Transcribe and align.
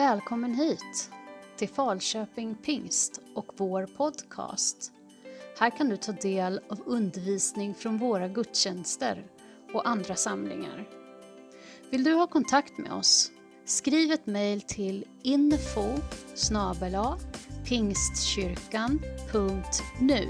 Välkommen 0.00 0.54
hit 0.54 1.10
till 1.56 1.68
Falköping 1.68 2.54
Pingst 2.54 3.20
och 3.34 3.46
vår 3.56 3.86
podcast. 3.86 4.92
Här 5.58 5.70
kan 5.70 5.88
du 5.88 5.96
ta 5.96 6.12
del 6.12 6.60
av 6.70 6.82
undervisning 6.86 7.74
från 7.74 7.98
våra 7.98 8.28
gudstjänster 8.28 9.26
och 9.72 9.88
andra 9.88 10.14
samlingar. 10.14 10.88
Vill 11.90 12.04
du 12.04 12.14
ha 12.14 12.26
kontakt 12.26 12.78
med 12.78 12.92
oss? 12.92 13.30
Skriv 13.64 14.12
ett 14.12 14.26
mejl 14.26 14.60
till 14.60 15.04
info 15.22 15.86
pingstkyrkan.nu 17.64 20.28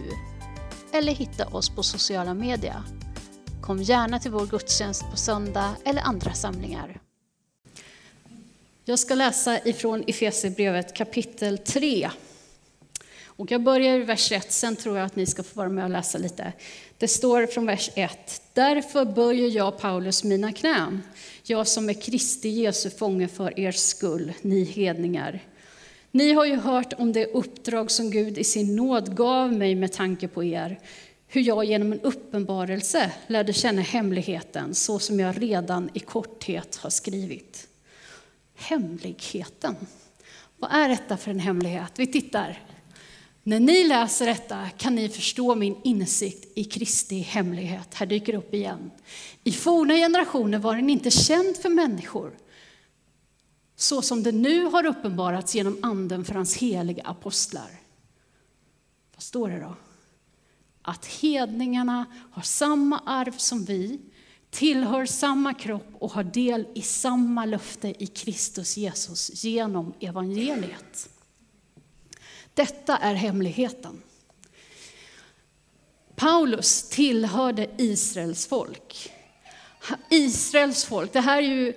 eller 0.93 1.13
hitta 1.13 1.47
oss 1.47 1.71
på 1.71 1.83
sociala 1.83 2.35
medier. 2.35 2.83
Kom 3.63 3.79
gärna 3.79 4.19
till 4.19 4.31
vår 4.31 4.47
gudstjänst 4.47 5.11
på 5.11 5.17
söndag 5.17 5.77
eller 5.85 6.03
andra 6.03 6.33
samlingar. 6.33 7.10
Jag 8.91 8.99
ska 8.99 9.15
läsa 9.15 9.59
ifrån 9.65 10.05
Efesierbrevet 10.07 10.95
kapitel 10.95 11.59
3. 11.59 12.11
Och 13.25 13.51
jag 13.51 13.63
börjar 13.63 13.97
i 13.97 14.03
vers 14.03 14.33
1, 14.33 14.53
sen 14.53 14.77
tror 14.77 14.97
jag 14.97 15.07
att 15.07 15.17
ni 15.17 15.27
ska 15.27 15.43
få 15.43 15.57
vara 15.57 15.69
med 15.69 15.85
och 15.85 15.91
läsa 15.91 16.19
lite. 16.19 16.53
Det 16.99 17.09
står 17.09 17.47
från 17.47 17.67
vers 17.67 17.91
1. 17.95 18.43
Därför 18.55 19.05
böjer 19.05 19.49
jag, 19.57 19.79
Paulus, 19.79 20.25
mina 20.25 20.53
knän, 20.53 21.03
jag 21.43 21.69
som 21.69 21.89
är 21.89 21.95
Kristi 21.95 22.49
Jesu 22.49 22.91
fånge 22.91 23.29
för 23.29 23.61
er 23.61 23.73
skull, 23.73 24.33
ni 24.43 24.65
hedningar. 24.65 25.45
Ni 26.11 26.33
har 26.33 26.45
ju 26.45 26.57
hört 26.57 26.93
om 26.93 27.13
det 27.13 27.27
uppdrag 27.27 27.91
som 27.91 28.11
Gud 28.11 28.39
i 28.39 28.45
sin 28.45 28.77
nåd 28.77 29.17
gav 29.17 29.53
mig 29.53 29.75
med 29.75 29.93
tanke 29.93 30.29
på 30.29 30.45
er, 30.45 30.81
hur 31.29 31.41
jag 31.41 31.65
genom 31.65 31.93
en 31.93 32.01
uppenbarelse 32.01 33.13
lärde 33.27 33.53
känna 33.53 33.83
hemligheten, 33.83 34.75
så 34.75 34.99
som 34.99 35.21
jag 35.21 35.43
redan 35.43 35.91
i 35.95 35.99
korthet 35.99 36.77
har 36.77 36.91
skrivit. 36.91 37.70
Hemligheten. 38.61 39.77
Vad 40.57 40.73
är 40.73 40.89
detta 40.89 41.17
för 41.17 41.31
en 41.31 41.41
hemlighet? 41.41 41.93
Vi 41.97 42.07
tittar. 42.07 42.59
När 43.43 43.61
ni 43.61 43.85
läser 43.85 44.27
detta 44.27 44.71
kan 44.71 44.95
ni 44.95 45.09
förstå 45.09 45.55
min 45.55 45.77
insikt 45.85 46.59
i 46.59 46.65
Kristi 46.65 47.19
hemlighet. 47.19 47.95
Här 47.95 48.07
dyker 48.07 48.33
det 48.33 48.39
upp 48.39 48.55
igen. 48.55 48.91
I 49.45 49.53
forna 49.53 49.95
generationer 49.95 50.59
var 50.59 50.77
den 50.77 50.91
inte 50.91 51.11
känd 51.11 51.57
för 51.57 51.69
människor, 51.69 52.33
så 53.77 54.03
som 54.03 54.23
det 54.23 54.33
nu 54.33 54.65
har 54.65 54.87
uppenbarats 54.87 55.55
genom 55.55 55.79
anden 55.83 56.25
för 56.25 56.35
hans 56.35 56.57
heliga 56.57 57.03
apostlar. 57.03 57.71
Vad 59.15 59.23
står 59.23 59.49
det 59.49 59.61
då? 59.61 59.77
Att 60.83 61.07
hedningarna 61.07 62.05
har 62.33 62.43
samma 62.43 62.99
arv 62.99 63.37
som 63.37 63.65
vi, 63.65 64.01
tillhör 64.51 65.07
samma 65.07 65.55
kropp 65.55 65.89
och 65.99 66.13
har 66.13 66.25
del 66.25 66.67
i 66.75 66.83
samma 66.83 67.45
löfte 67.45 67.95
i 68.05 68.07
Kristus 68.07 68.77
Jesus 68.77 69.45
genom 69.45 69.95
evangeliet. 70.01 71.09
Detta 72.55 72.97
är 72.97 73.15
hemligheten. 73.15 74.03
Paulus 76.15 76.89
tillhörde 76.89 77.71
Israels 77.79 78.47
folk. 78.47 79.13
Israels 80.11 80.85
folk, 80.85 81.13
det 81.13 81.21
här 81.21 81.43
är 81.43 81.47
ju 81.47 81.75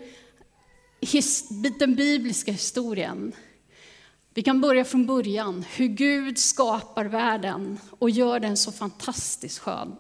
den 1.79 1.95
bibliska 1.95 2.51
historien. 2.51 3.35
Vi 4.33 4.41
kan 4.43 4.61
börja 4.61 4.85
från 4.85 5.05
början, 5.05 5.65
hur 5.75 5.87
Gud 5.87 6.37
skapar 6.37 7.05
världen 7.05 7.79
och 7.99 8.09
gör 8.09 8.39
den 8.39 8.57
så 8.57 8.71
fantastiskt 8.71 9.59
skön. 9.59 9.95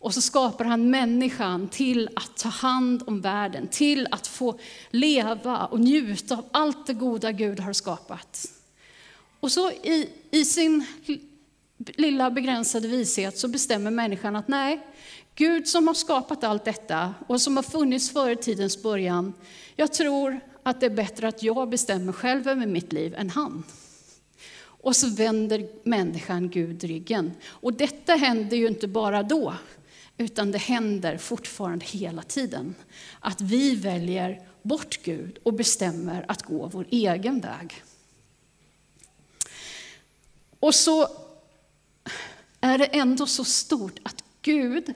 Och 0.00 0.14
så 0.14 0.20
skapar 0.20 0.64
han 0.64 0.90
människan 0.90 1.68
till 1.68 2.08
att 2.16 2.36
ta 2.36 2.48
hand 2.48 3.02
om 3.06 3.20
världen, 3.20 3.68
till 3.68 4.08
att 4.10 4.26
få 4.26 4.58
leva 4.90 5.64
och 5.64 5.80
njuta 5.80 6.36
av 6.36 6.44
allt 6.52 6.86
det 6.86 6.94
goda 6.94 7.32
Gud 7.32 7.60
har 7.60 7.72
skapat. 7.72 8.46
Och 9.40 9.52
så 9.52 9.70
i, 9.70 10.10
i 10.30 10.44
sin 10.44 10.86
lilla 11.78 12.30
begränsade 12.30 12.88
vishet 12.88 13.38
så 13.38 13.48
bestämmer 13.48 13.90
människan 13.90 14.36
att 14.36 14.48
nej, 14.48 14.80
Gud 15.34 15.68
som 15.68 15.86
har 15.86 15.94
skapat 15.94 16.44
allt 16.44 16.64
detta 16.64 17.14
och 17.26 17.40
som 17.40 17.56
har 17.56 17.62
funnits 17.62 18.10
före 18.10 18.36
tidens 18.36 18.82
början, 18.82 19.32
jag 19.76 19.92
tror 19.92 20.40
att 20.62 20.80
det 20.80 20.86
är 20.86 20.90
bättre 20.90 21.28
att 21.28 21.42
jag 21.42 21.68
bestämmer 21.68 22.12
själv 22.12 22.48
över 22.48 22.66
mitt 22.66 22.92
liv 22.92 23.14
än 23.14 23.30
han. 23.30 23.64
Och 24.82 24.96
så 24.96 25.08
vänder 25.08 25.68
människan 25.82 26.50
Gud 26.50 26.84
ryggen. 26.84 27.32
Och 27.46 27.72
detta 27.72 28.14
händer 28.14 28.56
ju 28.56 28.66
inte 28.66 28.88
bara 28.88 29.22
då, 29.22 29.54
utan 30.20 30.52
det 30.52 30.58
händer 30.58 31.18
fortfarande 31.18 31.84
hela 31.84 32.22
tiden. 32.22 32.74
Att 33.20 33.40
vi 33.40 33.74
väljer 33.74 34.48
bort 34.62 35.02
Gud 35.02 35.38
och 35.42 35.54
bestämmer 35.54 36.24
att 36.28 36.42
gå 36.42 36.66
vår 36.66 36.86
egen 36.90 37.40
väg. 37.40 37.82
Och 40.60 40.74
så 40.74 41.08
är 42.60 42.78
det 42.78 42.84
ändå 42.84 43.26
så 43.26 43.44
stort 43.44 43.98
att 44.02 44.24
Gud 44.42 44.94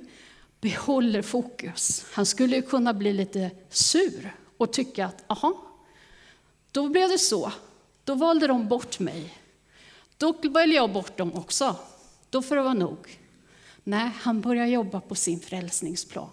behåller 0.61 1.23
fokus. 1.23 2.07
Han 2.13 2.27
skulle 2.27 2.63
kunna 2.63 2.95
bli 2.95 3.13
lite 3.13 3.51
sur 3.71 4.37
och 4.57 4.73
tycka 4.73 5.07
att, 5.07 5.25
aha, 5.27 5.65
då 6.71 6.89
blev 6.89 7.09
det 7.09 7.19
så. 7.19 7.53
Då 8.05 8.15
valde 8.15 8.47
de 8.47 8.69
bort 8.69 8.99
mig. 8.99 9.39
Då 10.17 10.33
väljer 10.33 10.77
jag 10.77 10.93
bort 10.93 11.19
dem 11.19 11.35
också. 11.35 11.77
Då 12.31 12.43
får 12.43 12.57
det 12.57 12.63
vara 12.63 12.75
nog. 12.75 13.24
Nej, 13.85 14.11
han 14.21 14.41
börjar 14.41 14.67
jobba 14.67 15.01
på 15.01 15.15
sin 15.15 15.41
frälsningsplan. 15.41 16.31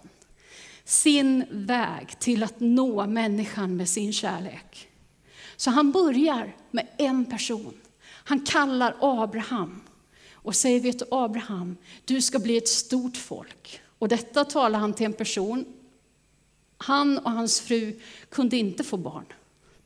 Sin 0.84 1.44
väg 1.50 2.18
till 2.18 2.42
att 2.42 2.60
nå 2.60 3.06
människan 3.06 3.76
med 3.76 3.88
sin 3.88 4.12
kärlek. 4.12 4.88
Så 5.56 5.70
han 5.70 5.92
börjar 5.92 6.56
med 6.70 6.86
en 6.96 7.24
person. 7.24 7.74
Han 8.04 8.40
kallar 8.40 8.96
Abraham 9.00 9.80
och 10.32 10.56
säger, 10.56 10.80
vet 10.80 10.98
du 10.98 11.04
Abraham, 11.10 11.76
du 12.04 12.22
ska 12.22 12.38
bli 12.38 12.56
ett 12.56 12.68
stort 12.68 13.16
folk. 13.16 13.80
Och 13.98 14.08
detta 14.08 14.44
talar 14.44 14.78
han 14.78 14.94
till 14.94 15.06
en 15.06 15.12
person, 15.12 15.64
han 16.76 17.18
och 17.18 17.30
hans 17.30 17.60
fru 17.60 18.00
kunde 18.28 18.56
inte 18.56 18.84
få 18.84 18.96
barn. 18.96 19.24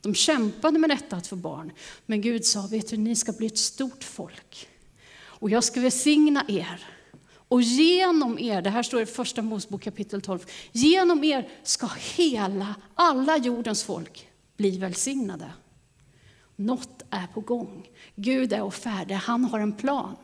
De 0.00 0.15
kämpade 0.15 0.78
med 0.78 0.91
detta 0.91 1.16
att 1.16 1.27
få 1.27 1.37
barn. 1.37 1.72
Men 2.06 2.21
Gud 2.21 2.44
sa, 2.44 2.66
vet 2.66 2.88
du, 2.88 2.97
ni 2.97 3.16
ska 3.16 3.33
bli 3.33 3.47
ett 3.47 3.59
stort 3.59 4.04
folk. 4.04 4.69
Och 5.19 5.50
jag 5.50 5.65
ska 5.65 5.81
välsigna 5.81 6.44
er. 6.48 6.96
Och 7.49 7.62
genom 7.62 8.39
er, 8.39 8.62
det 8.62 8.71
här 8.71 8.83
står 8.83 9.03
i 9.03 9.07
första 9.07 9.43
Mosebok 9.43 9.83
kapitel 9.83 10.21
12, 10.21 10.47
genom 10.73 11.25
er 11.25 11.49
ska 11.62 11.89
hela, 12.17 12.75
alla 12.95 13.37
jordens 13.37 13.84
folk 13.84 14.29
bli 14.57 14.79
välsignade. 14.79 15.51
Något 16.57 17.03
är 17.11 17.27
på 17.27 17.41
gång. 17.41 17.89
Gud 18.15 18.53
är 18.53 18.71
färdig, 18.71 19.15
han 19.15 19.45
har 19.45 19.61
en 19.61 19.73
plan 19.73 20.17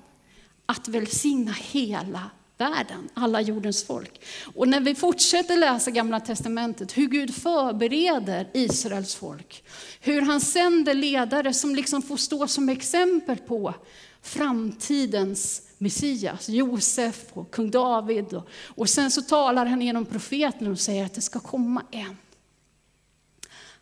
att 0.66 0.88
välsigna 0.88 1.53
hela 1.53 2.31
världen, 2.59 3.09
alla 3.15 3.41
jordens 3.41 3.84
folk. 3.84 4.21
Och 4.54 4.69
när 4.69 4.81
vi 4.81 4.94
fortsätter 4.94 5.56
läsa 5.56 5.91
Gamla 5.91 6.21
Testamentet, 6.21 6.99
hur 6.99 7.06
Gud 7.06 7.34
förbereder 7.34 8.50
Israels 8.54 9.15
folk, 9.15 9.65
hur 10.00 10.21
han 10.21 10.41
sänder 10.41 10.94
ledare 10.94 11.53
som 11.53 11.75
liksom 11.75 12.03
får 12.03 12.16
stå 12.16 12.49
som 12.49 12.69
exempel 12.69 13.37
på 13.37 13.75
framtidens 14.22 15.62
Messias, 15.78 16.49
Josef 16.49 17.25
och 17.33 17.50
kung 17.50 17.71
David. 17.71 18.34
Och, 18.34 18.49
och 18.66 18.88
sen 18.88 19.10
så 19.10 19.22
talar 19.22 19.66
han 19.66 19.83
genom 19.83 20.06
profeten 20.06 20.66
och 20.66 20.81
säger 20.81 21.05
att 21.05 21.15
det 21.15 21.21
ska 21.21 21.41
komma 21.41 21.83
en. 21.91 22.16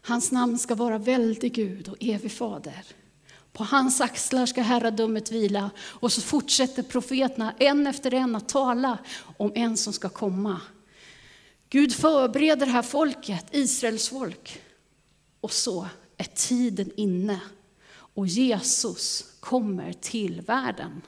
Hans 0.02 0.32
namn 0.32 0.58
ska 0.58 0.74
vara 0.74 0.98
väldig 0.98 1.54
Gud 1.54 1.88
och 1.88 1.96
evig 2.00 2.32
fader. 2.32 2.84
På 3.52 3.64
hans 3.64 4.00
axlar 4.00 4.46
ska 4.46 4.62
herradömet 4.62 5.32
vila. 5.32 5.70
Och 5.78 6.12
så 6.12 6.20
fortsätter 6.20 6.82
profeterna 6.82 7.54
en 7.58 7.86
efter 7.86 8.14
en 8.14 8.36
att 8.36 8.48
tala 8.48 8.98
om 9.36 9.52
en 9.54 9.76
som 9.76 9.92
ska 9.92 10.08
komma. 10.08 10.60
Gud 11.68 11.94
förbereder 11.94 12.66
det 12.66 12.72
här 12.72 12.82
folket, 12.82 13.46
Israels 13.50 14.08
folk. 14.08 14.60
Och 15.40 15.52
så 15.52 15.88
är 16.16 16.24
tiden 16.24 16.90
inne 16.96 17.40
och 18.14 18.26
Jesus 18.26 19.24
kommer 19.40 19.92
till 19.92 20.40
världen. 20.40 21.02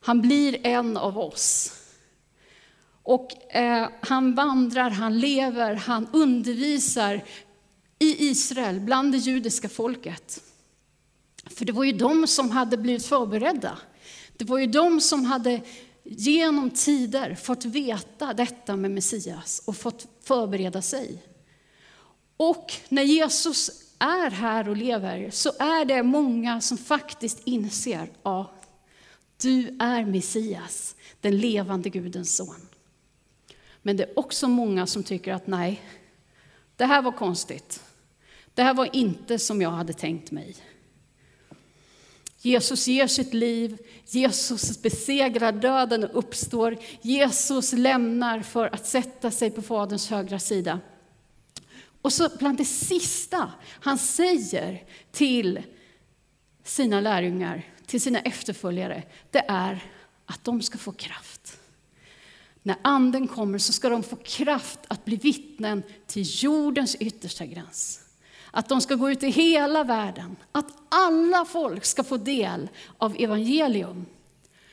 Han 0.00 0.20
blir 0.20 0.66
en 0.66 0.96
av 0.96 1.18
oss. 1.18 1.72
Och 3.02 3.54
eh, 3.54 3.88
han 4.00 4.34
vandrar, 4.34 4.90
han 4.90 5.18
lever, 5.18 5.74
han 5.74 6.08
undervisar 6.12 7.24
i 7.98 8.28
Israel, 8.28 8.80
bland 8.80 9.12
det 9.12 9.18
judiska 9.18 9.68
folket. 9.68 10.42
För 11.46 11.64
det 11.64 11.72
var 11.72 11.84
ju 11.84 11.92
de 11.92 12.26
som 12.26 12.50
hade 12.50 12.76
blivit 12.76 13.06
förberedda. 13.06 13.78
Det 14.36 14.44
var 14.44 14.58
ju 14.58 14.66
de 14.66 15.00
som 15.00 15.24
hade 15.24 15.60
genom 16.04 16.70
tider 16.70 17.34
fått 17.34 17.64
veta 17.64 18.32
detta 18.32 18.76
med 18.76 18.90
Messias 18.90 19.62
och 19.64 19.76
fått 19.76 20.06
förbereda 20.22 20.82
sig. 20.82 21.22
Och 22.36 22.72
när 22.88 23.02
Jesus 23.02 23.89
är 24.00 24.30
här 24.30 24.68
och 24.68 24.76
lever 24.76 25.30
så 25.30 25.48
är 25.58 25.84
det 25.84 26.02
många 26.02 26.60
som 26.60 26.78
faktiskt 26.78 27.40
inser, 27.44 28.10
ja, 28.22 28.52
du 29.42 29.76
är 29.80 30.04
Messias, 30.04 30.96
den 31.20 31.38
levande 31.38 31.90
Gudens 31.90 32.36
son. 32.36 32.68
Men 33.82 33.96
det 33.96 34.04
är 34.04 34.18
också 34.18 34.48
många 34.48 34.86
som 34.86 35.02
tycker 35.02 35.32
att 35.32 35.46
nej, 35.46 35.82
det 36.76 36.84
här 36.84 37.02
var 37.02 37.12
konstigt. 37.12 37.82
Det 38.54 38.62
här 38.62 38.74
var 38.74 38.96
inte 38.96 39.38
som 39.38 39.62
jag 39.62 39.70
hade 39.70 39.92
tänkt 39.92 40.30
mig. 40.30 40.56
Jesus 42.42 42.88
ger 42.88 43.06
sitt 43.06 43.34
liv, 43.34 43.78
Jesus 44.06 44.82
besegrar 44.82 45.52
döden 45.52 46.04
och 46.04 46.18
uppstår. 46.18 46.76
Jesus 47.02 47.72
lämnar 47.72 48.42
för 48.42 48.74
att 48.74 48.86
sätta 48.86 49.30
sig 49.30 49.50
på 49.50 49.62
Faderns 49.62 50.10
högra 50.10 50.38
sida. 50.38 50.80
Och 52.02 52.12
så 52.12 52.28
bland 52.38 52.58
det 52.58 52.64
sista 52.64 53.52
han 53.66 53.98
säger 53.98 54.84
till 55.12 55.62
sina 56.64 57.00
lärjungar, 57.00 57.66
till 57.86 58.00
sina 58.00 58.20
efterföljare, 58.20 59.02
det 59.30 59.44
är 59.48 59.84
att 60.26 60.44
de 60.44 60.62
ska 60.62 60.78
få 60.78 60.92
kraft. 60.92 61.58
När 62.62 62.76
anden 62.82 63.28
kommer 63.28 63.58
så 63.58 63.72
ska 63.72 63.88
de 63.88 64.02
få 64.02 64.16
kraft 64.16 64.78
att 64.88 65.04
bli 65.04 65.16
vittnen 65.16 65.82
till 66.06 66.22
jordens 66.26 66.94
yttersta 66.94 67.46
gräns. 67.46 68.00
Att 68.50 68.68
de 68.68 68.80
ska 68.80 68.94
gå 68.94 69.10
ut 69.10 69.22
i 69.22 69.28
hela 69.28 69.84
världen, 69.84 70.36
att 70.52 70.66
alla 70.88 71.44
folk 71.44 71.84
ska 71.84 72.04
få 72.04 72.16
del 72.16 72.68
av 72.98 73.16
evangelium. 73.18 74.06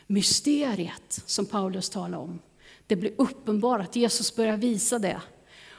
Mysteriet 0.08 1.24
som 1.26 1.46
Paulus 1.46 1.90
talar 1.90 2.18
om, 2.18 2.40
det 2.88 2.96
blir 2.96 3.14
uppenbarat, 3.18 3.96
Jesus 3.96 4.36
börjar 4.36 4.58
visa 4.58 5.00
det. 5.00 5.22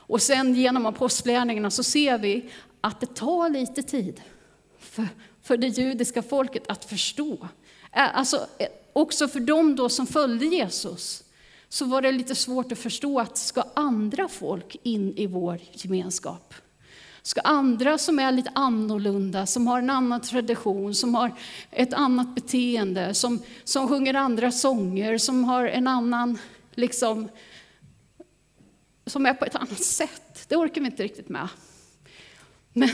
Och 0.08 0.22
sen 0.22 0.54
genom 0.54 0.86
apostlagärningarna 0.86 1.70
så 1.70 1.82
ser 1.82 2.18
vi 2.18 2.50
att 2.80 3.00
det 3.00 3.14
tar 3.14 3.50
lite 3.50 3.82
tid 3.82 4.20
för, 4.78 5.08
för 5.42 5.56
det 5.56 5.66
judiska 5.66 6.22
folket 6.22 6.62
att 6.68 6.84
förstå. 6.84 7.48
Alltså, 7.90 8.46
också 8.92 9.28
för 9.28 9.40
dem 9.40 9.76
då 9.76 9.88
som 9.88 10.06
följde 10.06 10.46
Jesus 10.46 11.24
så 11.68 11.84
var 11.84 12.02
det 12.02 12.12
lite 12.12 12.34
svårt 12.34 12.72
att 12.72 12.78
förstå 12.78 13.20
att 13.20 13.38
ska 13.38 13.64
andra 13.74 14.28
folk 14.28 14.76
in 14.82 15.14
i 15.16 15.26
vår 15.26 15.58
gemenskap? 15.72 16.54
Ska 17.22 17.40
andra 17.40 17.98
som 17.98 18.18
är 18.18 18.32
lite 18.32 18.50
annorlunda, 18.54 19.46
som 19.46 19.66
har 19.66 19.78
en 19.78 19.90
annan 19.90 20.20
tradition, 20.20 20.94
som 20.94 21.14
har 21.14 21.32
ett 21.70 21.92
annat 21.92 22.34
beteende, 22.34 23.14
som, 23.14 23.42
som 23.64 23.88
sjunger 23.88 24.14
andra 24.14 24.52
sånger, 24.52 25.18
som 25.18 25.44
har 25.44 25.64
en 25.64 25.86
annan, 25.86 26.38
liksom, 26.74 27.28
som 29.08 29.26
är 29.26 29.34
på 29.34 29.44
ett 29.44 29.54
annat 29.54 29.82
sätt. 29.82 30.44
Det 30.48 30.56
orkar 30.56 30.80
vi 30.80 30.86
inte 30.86 31.02
riktigt 31.02 31.28
med. 31.28 31.48
Men 32.72 32.90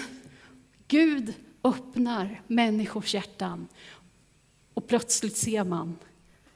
Gud 0.88 1.34
öppnar 1.64 2.42
människors 2.46 3.14
hjärtan 3.14 3.68
och 4.74 4.88
plötsligt 4.88 5.36
ser 5.36 5.64
man 5.64 5.98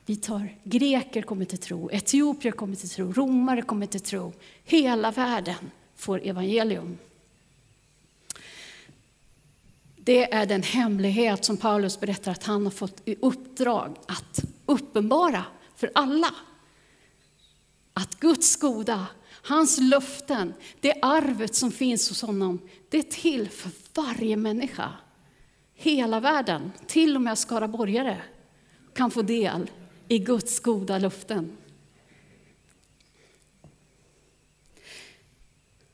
vi 0.08 0.16
tar 0.16 0.56
greker 0.64 1.22
kommer 1.22 1.44
till 1.44 1.58
tro, 1.58 1.90
etiopier 1.92 2.52
kommer 2.52 2.76
till 2.76 2.88
tro, 2.88 3.12
romare 3.12 3.62
kommer 3.62 3.86
till 3.86 4.00
tro. 4.00 4.32
Hela 4.64 5.10
världen 5.10 5.70
får 5.96 6.26
evangelium. 6.26 6.98
Det 9.96 10.32
är 10.34 10.46
den 10.46 10.62
hemlighet 10.62 11.44
som 11.44 11.56
Paulus 11.56 12.00
berättar 12.00 12.32
att 12.32 12.44
han 12.44 12.64
har 12.64 12.70
fått 12.70 13.02
i 13.04 13.16
uppdrag 13.20 13.96
att 14.06 14.44
uppenbara 14.66 15.44
för 15.76 15.90
alla. 15.94 16.34
Att 17.92 18.20
Guds 18.20 18.56
goda, 18.56 19.06
hans 19.48 19.78
löften, 19.80 20.54
det 20.80 20.94
arvet 21.02 21.54
som 21.54 21.72
finns 21.72 22.08
hos 22.08 22.22
honom, 22.22 22.68
det 22.88 22.98
är 22.98 23.02
till 23.02 23.48
för 23.48 23.70
varje 23.94 24.36
människa. 24.36 24.92
Hela 25.74 26.20
världen, 26.20 26.72
till 26.86 27.16
och 27.16 27.22
med 27.22 27.38
skaraborgare, 27.38 28.16
kan 28.94 29.10
få 29.10 29.22
del 29.22 29.70
i 30.08 30.18
Guds 30.18 30.60
goda 30.60 30.98
löften. 30.98 31.56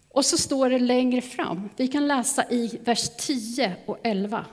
Och 0.09 0.25
så 0.25 0.39
står 0.39 0.71
det 0.71 0.79
längre 0.79 1.21
fram, 1.21 1.69
vi 1.77 1.89
kan 1.89 2.09
läsa 2.09 2.51
i 2.51 2.81
vers 2.85 3.11
10 3.19 3.77
och 3.87 3.99
11 4.03 4.47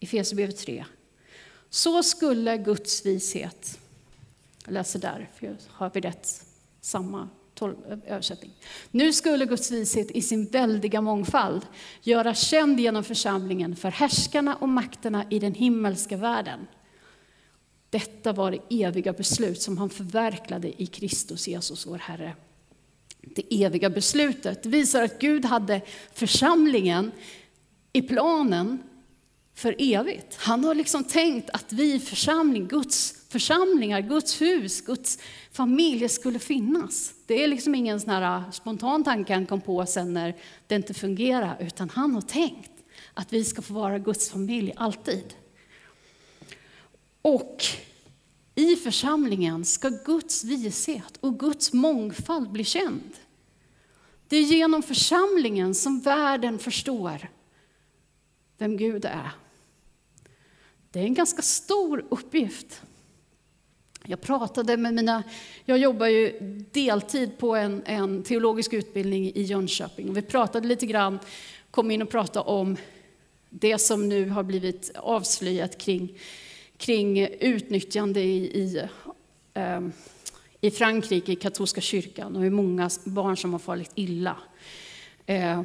i 0.00 0.04
Efesierbrevet 0.04 0.58
3. 0.58 0.84
Så 1.70 2.02
skulle 2.02 2.56
Guds 2.56 3.06
vishet, 3.06 3.78
jag 4.64 4.72
läser 4.72 4.98
där, 4.98 5.30
för 5.34 5.56
har 5.68 5.90
vi 5.94 6.00
rätt 6.00 6.44
samma 6.80 7.28
Eh, 7.62 7.98
översättning. 8.06 8.50
Nu 8.90 9.12
skulle 9.12 9.46
Guds 9.46 9.70
vishet 9.70 10.10
i 10.10 10.22
sin 10.22 10.46
väldiga 10.46 11.00
mångfald 11.00 11.66
göra 12.02 12.34
känd 12.34 12.80
genom 12.80 13.04
församlingen 13.04 13.76
för 13.76 13.90
härskarna 13.90 14.56
och 14.56 14.68
makterna 14.68 15.24
i 15.30 15.38
den 15.38 15.54
himmelska 15.54 16.16
världen. 16.16 16.66
Detta 17.90 18.32
var 18.32 18.50
det 18.50 18.84
eviga 18.84 19.12
beslut 19.12 19.62
som 19.62 19.78
han 19.78 19.90
förverkligade 19.90 20.82
i 20.82 20.86
Kristus 20.86 21.48
Jesus, 21.48 21.86
vår 21.86 21.98
Herre 21.98 22.36
det 23.20 23.64
eviga 23.64 23.90
beslutet. 23.90 24.66
Visar 24.66 25.02
att 25.02 25.18
Gud 25.18 25.44
hade 25.44 25.80
församlingen 26.14 27.12
i 27.92 28.02
planen 28.02 28.82
för 29.54 29.76
evigt. 29.78 30.36
Han 30.36 30.64
har 30.64 30.74
liksom 30.74 31.04
tänkt 31.04 31.50
att 31.50 31.72
vi 31.72 32.00
församling, 32.00 32.68
Guds 32.68 33.14
församlingar, 33.28 34.00
Guds 34.00 34.40
hus, 34.40 34.80
Guds 34.80 35.18
familj 35.52 36.08
skulle 36.08 36.38
finnas. 36.38 37.12
Det 37.26 37.44
är 37.44 37.48
liksom 37.48 37.74
ingen 37.74 38.00
sån 38.00 38.10
här 38.10 38.36
äh, 38.36 38.50
spontan 38.50 39.04
tanke 39.04 39.34
han 39.34 39.46
kom 39.46 39.60
på 39.60 39.86
sen 39.86 40.14
när 40.14 40.36
det 40.66 40.74
inte 40.74 40.94
fungerar, 40.94 41.56
utan 41.60 41.90
han 41.90 42.14
har 42.14 42.22
tänkt 42.22 42.70
att 43.14 43.32
vi 43.32 43.44
ska 43.44 43.62
få 43.62 43.74
vara 43.74 43.98
Guds 43.98 44.30
familj 44.30 44.72
alltid. 44.76 45.34
Och 47.22 47.64
i 48.54 48.76
församlingen 48.76 49.64
ska 49.64 49.88
Guds 49.88 50.44
vishet 50.44 51.16
och 51.20 51.38
Guds 51.38 51.72
mångfald 51.72 52.50
bli 52.50 52.64
känd. 52.64 53.14
Det 54.28 54.36
är 54.36 54.42
genom 54.42 54.82
församlingen 54.82 55.74
som 55.74 56.00
världen 56.00 56.58
förstår 56.58 57.28
vem 58.58 58.76
Gud 58.76 59.04
är. 59.04 59.30
Det 60.90 61.00
är 61.00 61.04
en 61.04 61.14
ganska 61.14 61.42
stor 61.42 62.06
uppgift. 62.10 62.82
Jag 64.10 64.20
pratade 64.20 64.76
med 64.76 64.94
mina, 64.94 65.22
jag 65.64 65.78
jobbar 65.78 66.06
ju 66.06 66.38
deltid 66.72 67.38
på 67.38 67.56
en, 67.56 67.82
en 67.86 68.22
teologisk 68.22 68.72
utbildning 68.72 69.32
i 69.34 69.42
Jönköping. 69.42 70.08
Och 70.08 70.16
vi 70.16 70.22
pratade 70.22 70.68
lite 70.68 70.86
grann, 70.86 71.18
kom 71.70 71.90
in 71.90 72.02
och 72.02 72.10
pratade 72.10 72.50
om 72.50 72.76
det 73.50 73.78
som 73.78 74.08
nu 74.08 74.28
har 74.28 74.42
blivit 74.42 74.90
avslöjat 74.94 75.78
kring 75.78 76.18
kring 76.76 77.26
utnyttjande 77.40 78.20
i, 78.20 78.36
i, 78.36 78.82
eh, 79.54 79.80
i 80.60 80.70
Frankrike, 80.70 81.32
i 81.32 81.36
katolska 81.36 81.80
kyrkan, 81.80 82.36
och 82.36 82.42
hur 82.42 82.50
många 82.50 82.90
barn 83.04 83.36
som 83.36 83.52
har 83.52 83.58
farit 83.58 83.90
illa. 83.94 84.36
Eh, 85.26 85.62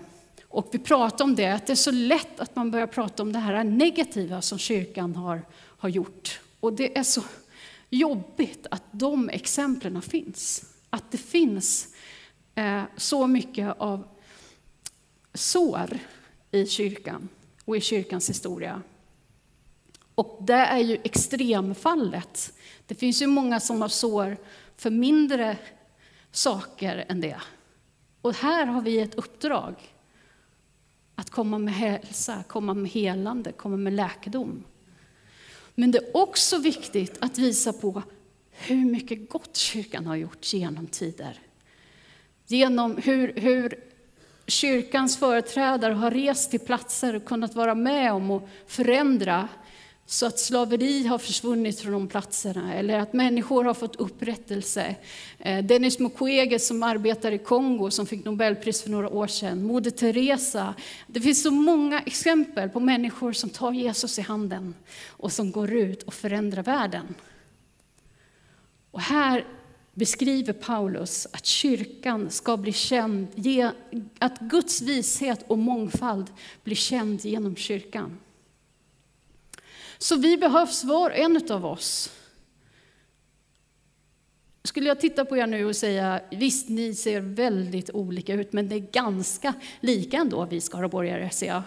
och 0.47 0.69
vi 0.71 0.79
pratade 0.79 1.23
om 1.23 1.35
det, 1.35 1.53
att 1.53 1.67
det 1.67 1.73
är 1.73 1.75
så 1.75 1.91
lätt 1.91 2.39
att 2.39 2.55
man 2.55 2.71
börjar 2.71 2.87
prata 2.87 3.23
om 3.23 3.33
det 3.33 3.39
här 3.39 3.63
negativa 3.63 4.41
som 4.41 4.57
kyrkan 4.57 5.15
har, 5.15 5.41
har 5.53 5.89
gjort. 5.89 6.39
Och 6.59 6.73
det 6.73 6.97
är 6.97 7.03
så 7.03 7.21
jobbigt 7.93 8.67
att 8.71 8.83
de 8.91 9.29
exemplen 9.29 10.01
finns. 10.01 10.65
Att 10.89 11.11
det 11.11 11.17
finns 11.17 11.87
eh, 12.55 12.83
så 12.97 13.27
mycket 13.27 13.75
av 13.77 14.07
sår 15.33 15.99
i 16.51 16.65
kyrkan 16.65 17.29
och 17.65 17.77
i 17.77 17.81
kyrkans 17.81 18.29
historia. 18.29 18.81
Och 20.15 20.37
det 20.41 20.53
är 20.53 20.79
ju 20.79 20.97
extremfallet. 21.03 22.53
Det 22.87 22.95
finns 22.95 23.21
ju 23.21 23.27
många 23.27 23.59
som 23.59 23.81
har 23.81 23.89
sår 23.89 24.37
för 24.75 24.89
mindre 24.89 25.57
saker 26.31 27.05
än 27.09 27.21
det. 27.21 27.41
Och 28.21 28.33
här 28.33 28.65
har 28.65 28.81
vi 28.81 28.99
ett 28.99 29.15
uppdrag 29.15 29.75
att 31.15 31.29
komma 31.29 31.57
med 31.57 31.73
hälsa, 31.73 32.43
komma 32.47 32.73
med 32.73 32.91
helande, 32.91 33.51
komma 33.51 33.77
med 33.77 33.93
läkedom. 33.93 34.63
Men 35.75 35.91
det 35.91 35.97
är 35.97 36.17
också 36.17 36.57
viktigt 36.57 37.17
att 37.19 37.37
visa 37.37 37.73
på 37.73 38.03
hur 38.51 38.85
mycket 38.85 39.29
gott 39.29 39.57
kyrkan 39.57 40.05
har 40.05 40.15
gjort 40.15 40.53
genom 40.53 40.87
tider. 40.87 41.39
Genom 42.47 42.97
hur, 42.97 43.33
hur 43.35 43.79
kyrkans 44.47 45.17
företrädare 45.17 45.93
har 45.93 46.11
rest 46.11 46.51
till 46.51 46.59
platser 46.59 47.15
och 47.15 47.25
kunnat 47.25 47.55
vara 47.55 47.75
med 47.75 48.13
om 48.13 48.31
att 48.31 48.43
förändra 48.67 49.47
så 50.13 50.25
att 50.25 50.39
slaveri 50.39 51.07
har 51.07 51.17
försvunnit 51.17 51.79
från 51.79 51.91
de 51.91 52.07
platserna, 52.07 52.73
eller 52.73 52.99
att 52.99 53.13
människor 53.13 53.63
har 53.63 53.73
fått 53.73 53.95
upprättelse. 53.95 54.95
Eh, 55.39 55.63
Dennis 55.63 55.99
Mukwege 55.99 56.59
som 56.59 56.83
arbetar 56.83 57.31
i 57.31 57.37
Kongo, 57.37 57.91
som 57.91 58.05
fick 58.05 58.25
Nobelpris 58.25 58.81
för 58.81 58.89
några 58.89 59.09
år 59.09 59.27
sedan. 59.27 59.63
Moder 59.63 59.91
Teresa. 59.91 60.73
Det 61.07 61.21
finns 61.21 61.43
så 61.43 61.51
många 61.51 61.99
exempel 61.99 62.69
på 62.69 62.79
människor 62.79 63.33
som 63.33 63.49
tar 63.49 63.71
Jesus 63.71 64.19
i 64.19 64.21
handen 64.21 64.75
och 65.07 65.31
som 65.31 65.51
går 65.51 65.71
ut 65.71 66.03
och 66.03 66.13
förändrar 66.13 66.63
världen. 66.63 67.15
Och 68.91 69.01
här 69.01 69.45
beskriver 69.93 70.53
Paulus 70.53 71.27
att 71.31 71.45
kyrkan 71.45 72.29
ska 72.29 72.57
bli 72.57 72.73
känd, 72.73 73.27
att 74.19 74.39
Guds 74.39 74.81
vishet 74.81 75.45
och 75.47 75.57
mångfald 75.57 76.27
blir 76.63 76.75
känd 76.75 77.25
genom 77.25 77.55
kyrkan. 77.55 78.17
Så 80.03 80.15
vi 80.15 80.37
behövs 80.37 80.83
var 80.83 81.09
och 81.09 81.17
en 81.17 81.51
av 81.51 81.65
oss. 81.65 82.11
skulle 84.63 84.87
jag 84.87 84.99
titta 84.99 85.25
på 85.25 85.37
er 85.37 85.47
nu 85.47 85.65
och 85.65 85.75
säga, 85.75 86.21
visst 86.31 86.69
ni 86.69 86.95
ser 86.95 87.19
väldigt 87.19 87.89
olika 87.89 88.33
ut, 88.33 88.53
men 88.53 88.69
det 88.69 88.75
är 88.75 88.79
ganska 88.91 89.53
lika 89.79 90.17
ändå, 90.17 90.45
vi 90.45 90.61
skaraborgare, 90.61 91.29
ser 91.29 91.47
jag. 91.47 91.61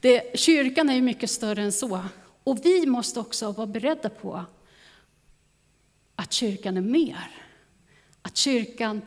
Det, 0.00 0.38
kyrkan 0.38 0.88
är 0.88 0.94
ju 0.94 1.02
mycket 1.02 1.30
större 1.30 1.62
än 1.62 1.72
så. 1.72 2.00
Och 2.44 2.58
vi 2.66 2.86
måste 2.86 3.20
också 3.20 3.52
vara 3.52 3.66
beredda 3.66 4.08
på 4.08 4.44
att 6.16 6.32
kyrkan 6.32 6.76
är 6.76 6.80
mer. 6.80 7.30
Att 8.22 8.36
kyrkan 8.36 9.02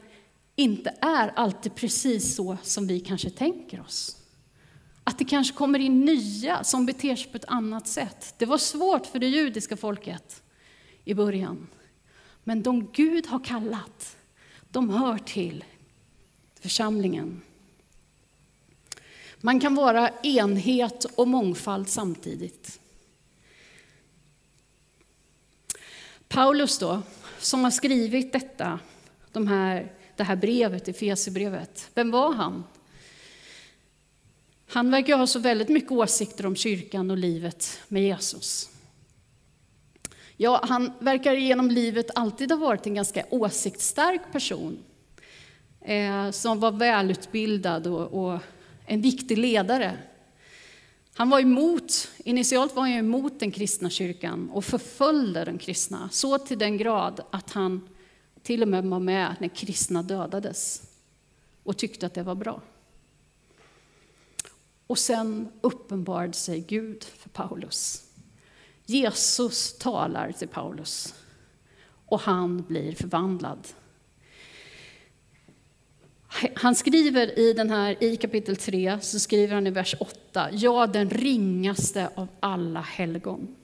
inte 0.56 0.94
är 1.02 1.32
alltid 1.36 1.76
precis 1.76 2.36
så 2.36 2.58
som 2.64 2.88
vi 2.88 3.00
kanske 3.00 3.30
tänker 3.30 3.82
oss. 3.82 4.17
Att 5.08 5.18
det 5.18 5.26
kanske 5.26 5.56
kommer 5.56 5.80
in 5.80 6.06
nya 6.06 6.64
som 6.64 6.86
beter 6.86 7.16
sig 7.16 7.32
på 7.32 7.38
ett 7.38 7.46
annat 7.46 7.88
sätt. 7.88 8.34
Det 8.38 8.46
var 8.46 8.58
svårt 8.58 9.06
för 9.06 9.20
det 9.20 9.28
judiska 9.28 9.78
folket 9.78 10.44
i 11.04 11.14
början. 11.14 11.68
Men 12.44 12.64
de 12.64 12.92
Gud 12.92 13.28
har 13.28 13.44
kallat, 13.44 14.18
de 14.70 14.90
hör 14.90 15.18
till 15.18 15.66
församlingen. 16.60 17.42
Man 19.38 19.60
kan 19.60 19.76
vara 19.76 20.10
enhet 20.24 21.06
och 21.06 21.28
mångfald 21.28 21.90
samtidigt. 21.90 22.80
Paulus 26.28 26.80
då, 26.80 27.02
som 27.40 27.64
har 27.64 27.72
skrivit 27.72 28.34
detta, 28.34 28.80
de 29.32 29.48
här, 29.48 29.92
det 30.16 30.24
här 30.24 30.36
brevet, 30.36 30.88
Efesierbrevet, 30.88 31.90
vem 31.94 32.12
var 32.12 32.34
han? 32.34 32.64
Han 34.70 34.92
verkar 34.92 35.18
ha 35.18 35.28
så 35.28 35.40
väldigt 35.40 35.70
mycket 35.70 35.92
åsikter 35.92 36.46
om 36.46 36.56
kyrkan 36.56 37.12
och 37.12 37.18
livet 37.18 37.80
med 37.88 38.04
Jesus. 38.04 38.70
Ja, 40.38 40.62
han 40.64 40.92
verkar 41.00 41.34
genom 41.34 41.72
livet 41.72 42.12
alltid 42.16 42.52
ha 42.52 42.58
varit 42.58 42.88
en 42.88 42.96
ganska 42.96 43.26
åsiktsstark 43.30 44.22
person. 44.32 44.78
Eh, 45.82 46.32
som 46.32 46.60
var 46.60 46.72
välutbildad 46.72 47.88
och, 47.88 48.26
och, 48.34 48.40
en 48.86 49.02
viktig 49.02 49.38
ledare. 49.38 49.98
Han 51.14 51.30
var 51.30 51.40
emot, 51.40 52.10
initialt 52.18 52.76
var 52.76 52.84
han 52.84 52.92
emot 52.92 53.40
den 53.40 53.52
kristna 53.52 53.90
kyrkan 53.90 54.50
och 54.50 54.66
förföljde 54.66 55.46
den 55.46 55.58
kristna. 55.58 56.10
Så 56.12 56.38
till 56.38 56.58
den 56.58 56.78
grad 56.78 57.22
att 57.30 57.52
han 57.52 57.90
till 58.44 58.62
och 58.62 58.68
med 58.68 58.84
var 58.84 59.00
med 59.00 59.36
när 59.40 59.48
kristna 59.48 60.04
dödades. 60.04 60.82
Och 61.64 61.78
tyckte 61.78 62.06
att 62.06 62.14
det 62.14 62.24
var 62.24 62.36
bra. 62.36 62.62
Och 64.88 65.00
sen 65.00 65.50
uppenbarade 65.62 66.34
sig 66.34 66.60
Gud 66.60 67.04
för 67.04 67.30
Paulus. 67.30 68.04
Jesus 68.86 69.78
talar 69.78 70.32
till 70.32 70.48
Paulus 70.48 71.14
och 72.06 72.22
han 72.22 72.64
blir 72.64 72.96
förvandlad. 72.96 73.68
Han 76.54 76.76
skriver 76.76 77.40
i, 77.40 77.54
den 77.54 77.70
här, 77.70 78.04
i 78.04 78.18
kapitel 78.18 78.56
3, 78.56 79.00
så 79.02 79.20
skriver 79.20 79.56
han 79.56 79.68
i 79.68 79.70
vers 79.70 79.96
8, 80.00 80.50
ja 80.52 80.88
den 80.88 81.10
ringaste 81.10 82.10
av 82.16 82.28
alla 82.40 82.82
helgon. 82.82 83.56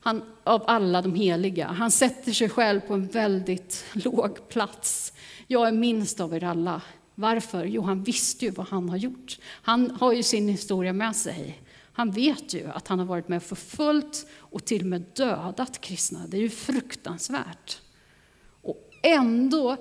Han, 0.00 0.22
av 0.44 0.64
alla 0.66 1.02
de 1.02 1.14
heliga. 1.14 1.66
Han 1.66 1.90
sätter 1.90 2.32
sig 2.32 2.48
själv 2.48 2.80
på 2.80 2.94
en 2.94 3.06
väldigt 3.06 3.84
låg 3.92 4.48
plats. 4.48 5.12
Jag 5.46 5.68
är 5.68 5.72
minst 5.72 6.20
av 6.20 6.34
er 6.34 6.44
alla. 6.44 6.82
Varför? 7.18 7.64
Jo, 7.64 7.82
han 7.82 8.02
visste 8.02 8.44
ju 8.44 8.50
vad 8.50 8.66
han 8.66 8.88
har 8.88 8.96
gjort. 8.96 9.38
Han 9.44 9.90
har 9.90 10.12
ju 10.12 10.22
sin 10.22 10.48
historia 10.48 10.92
med 10.92 11.16
sig. 11.16 11.62
Han 11.92 12.10
vet 12.10 12.54
ju 12.54 12.66
att 12.66 12.88
han 12.88 12.98
har 12.98 13.06
varit 13.06 13.28
med 13.28 13.36
och 13.36 13.42
förföljt 13.42 14.26
och 14.38 14.64
till 14.64 14.80
och 14.80 14.86
med 14.86 15.04
dödat 15.14 15.80
kristna. 15.80 16.26
Det 16.28 16.36
är 16.36 16.40
ju 16.40 16.50
fruktansvärt. 16.50 17.80
Och 18.62 18.90
ändå 19.02 19.76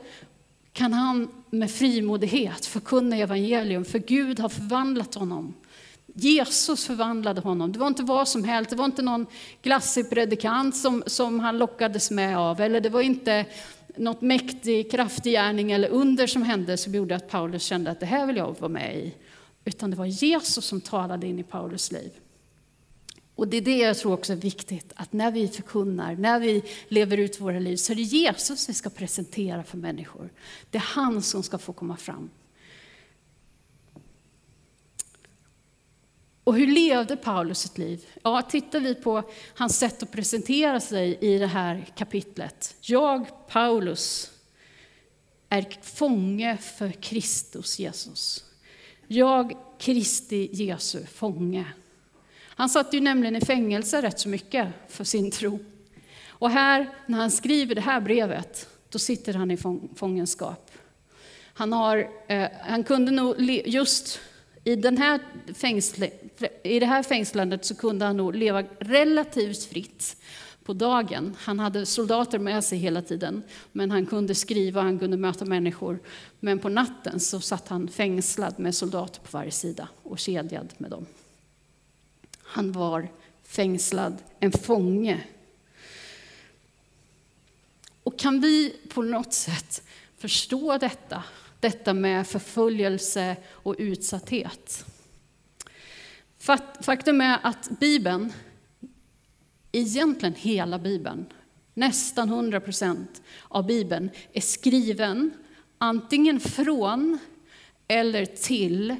kan 0.73 0.93
han 0.93 1.31
med 1.49 1.71
frimodighet 1.71 2.65
förkunna 2.65 3.15
evangelium, 3.15 3.85
för 3.85 3.99
Gud 3.99 4.39
har 4.39 4.49
förvandlat 4.49 5.15
honom. 5.15 5.53
Jesus 6.15 6.85
förvandlade 6.85 7.41
honom. 7.41 7.71
Det 7.71 7.79
var 7.79 7.87
inte 7.87 8.03
vad 8.03 8.27
som 8.27 8.43
helst, 8.43 8.69
det 8.69 8.75
var 8.75 8.85
inte 8.85 9.01
någon 9.01 9.25
glassig 9.61 10.09
predikant 10.09 10.77
som, 10.77 11.03
som 11.05 11.39
han 11.39 11.57
lockades 11.57 12.11
med 12.11 12.37
av, 12.37 12.61
eller 12.61 12.81
det 12.81 12.89
var 12.89 13.01
inte 13.01 13.45
något 13.97 14.21
mäktig, 14.21 14.91
kraftig 14.91 15.31
gärning 15.31 15.71
eller 15.71 15.89
under 15.89 16.27
som 16.27 16.43
hände 16.43 16.77
som 16.77 16.95
gjorde 16.95 17.15
att 17.15 17.29
Paulus 17.29 17.63
kände 17.63 17.91
att 17.91 17.99
det 17.99 18.05
här 18.05 18.25
vill 18.25 18.37
jag 18.37 18.59
vara 18.59 18.69
med 18.69 18.97
i. 18.97 19.13
Utan 19.65 19.91
det 19.91 19.97
var 19.97 20.05
Jesus 20.05 20.65
som 20.65 20.81
talade 20.81 21.27
in 21.27 21.39
i 21.39 21.43
Paulus 21.43 21.91
liv. 21.91 22.11
Och 23.35 23.47
det 23.47 23.57
är 23.57 23.61
det 23.61 23.77
jag 23.77 23.97
tror 23.97 24.13
också 24.13 24.33
är 24.33 24.37
viktigt, 24.37 24.93
att 24.95 25.13
när 25.13 25.31
vi 25.31 25.47
förkunnar, 25.47 26.15
när 26.15 26.39
vi 26.39 26.63
lever 26.87 27.17
ut 27.17 27.41
våra 27.41 27.59
liv, 27.59 27.75
så 27.75 27.91
är 27.91 27.95
det 27.95 28.01
Jesus 28.01 28.69
vi 28.69 28.73
ska 28.73 28.89
presentera 28.89 29.63
för 29.63 29.77
människor. 29.77 30.29
Det 30.71 30.77
är 30.77 30.81
han 30.81 31.21
som 31.21 31.43
ska 31.43 31.57
få 31.57 31.73
komma 31.73 31.97
fram. 31.97 32.29
Och 36.47 36.55
hur 36.55 36.67
levde 36.67 37.17
Paulus 37.17 37.59
sitt 37.59 37.77
liv? 37.77 38.05
Ja, 38.23 38.41
tittar 38.41 38.79
vi 38.79 38.95
på 38.95 39.23
hans 39.55 39.79
sätt 39.79 40.03
att 40.03 40.11
presentera 40.11 40.79
sig 40.79 41.17
i 41.21 41.37
det 41.37 41.47
här 41.47 41.85
kapitlet. 41.95 42.75
Jag, 42.81 43.25
Paulus, 43.47 44.31
är 45.49 45.65
fånge 45.81 46.57
för 46.57 46.91
Kristus 46.91 47.79
Jesus. 47.79 48.45
Jag, 49.07 49.57
Kristi 49.79 50.49
Jesu 50.51 51.05
fånge. 51.05 51.65
Han 52.45 52.69
satt 52.69 52.93
ju 52.93 53.01
nämligen 53.01 53.35
i 53.35 53.41
fängelse 53.41 54.01
rätt 54.01 54.19
så 54.19 54.29
mycket 54.29 54.67
för 54.87 55.03
sin 55.03 55.31
tro. 55.31 55.59
Och 56.27 56.49
här, 56.49 56.89
när 57.05 57.17
han 57.17 57.31
skriver 57.31 57.75
det 57.75 57.81
här 57.81 58.01
brevet, 58.01 58.69
då 58.89 58.99
sitter 58.99 59.33
han 59.33 59.51
i 59.51 59.57
fångenskap. 59.95 60.71
Han, 61.53 61.73
har, 61.73 62.09
eh, 62.27 62.47
han 62.61 62.83
kunde 62.83 63.11
nog, 63.11 63.41
just 63.65 64.19
i, 64.67 64.75
den 64.75 64.97
här 64.97 65.19
fängsle, 65.53 66.11
i 66.63 66.79
det 66.79 66.85
här 66.85 67.03
fängslandet 67.03 67.65
så 67.65 67.75
kunde 67.75 68.05
han 68.05 68.17
nog 68.17 68.35
leva 68.35 68.63
relativt 68.79 69.63
fritt 69.63 70.17
på 70.63 70.73
dagen. 70.73 71.35
Han 71.39 71.59
hade 71.59 71.85
soldater 71.85 72.39
med 72.39 72.63
sig 72.63 72.77
hela 72.77 73.01
tiden, 73.01 73.43
men 73.71 73.91
han 73.91 74.05
kunde 74.05 74.35
skriva, 74.35 74.81
han 74.81 74.99
kunde 74.99 75.17
möta 75.17 75.45
människor. 75.45 75.99
Men 76.39 76.59
på 76.59 76.69
natten 76.69 77.19
så 77.19 77.39
satt 77.39 77.67
han 77.67 77.87
fängslad 77.87 78.59
med 78.59 78.75
soldater 78.75 79.21
på 79.21 79.37
varje 79.37 79.51
sida 79.51 79.87
och 80.03 80.19
kedjad 80.19 80.73
med 80.77 80.91
dem. 80.91 81.05
Han 82.41 82.71
var 82.71 83.07
fängslad, 83.43 84.17
en 84.39 84.51
fånge. 84.51 85.23
Och 88.03 88.19
kan 88.19 88.41
vi 88.41 88.75
på 88.89 89.01
något 89.01 89.33
sätt 89.33 89.83
förstå 90.17 90.77
detta, 90.77 91.23
detta 91.67 91.93
med 91.93 92.27
förföljelse 92.27 93.35
och 93.47 93.75
utsatthet? 93.77 94.85
Faktum 96.81 97.21
är 97.21 97.39
att 97.43 97.69
Bibeln, 97.79 98.33
egentligen 99.71 100.35
hela 100.35 100.79
Bibeln, 100.79 101.25
nästan 101.73 102.29
100 102.29 102.59
procent 102.59 103.21
av 103.47 103.65
Bibeln 103.65 104.09
är 104.33 104.41
skriven 104.41 105.31
antingen 105.77 106.39
från 106.39 107.19
eller 107.87 108.25
till 108.25 108.95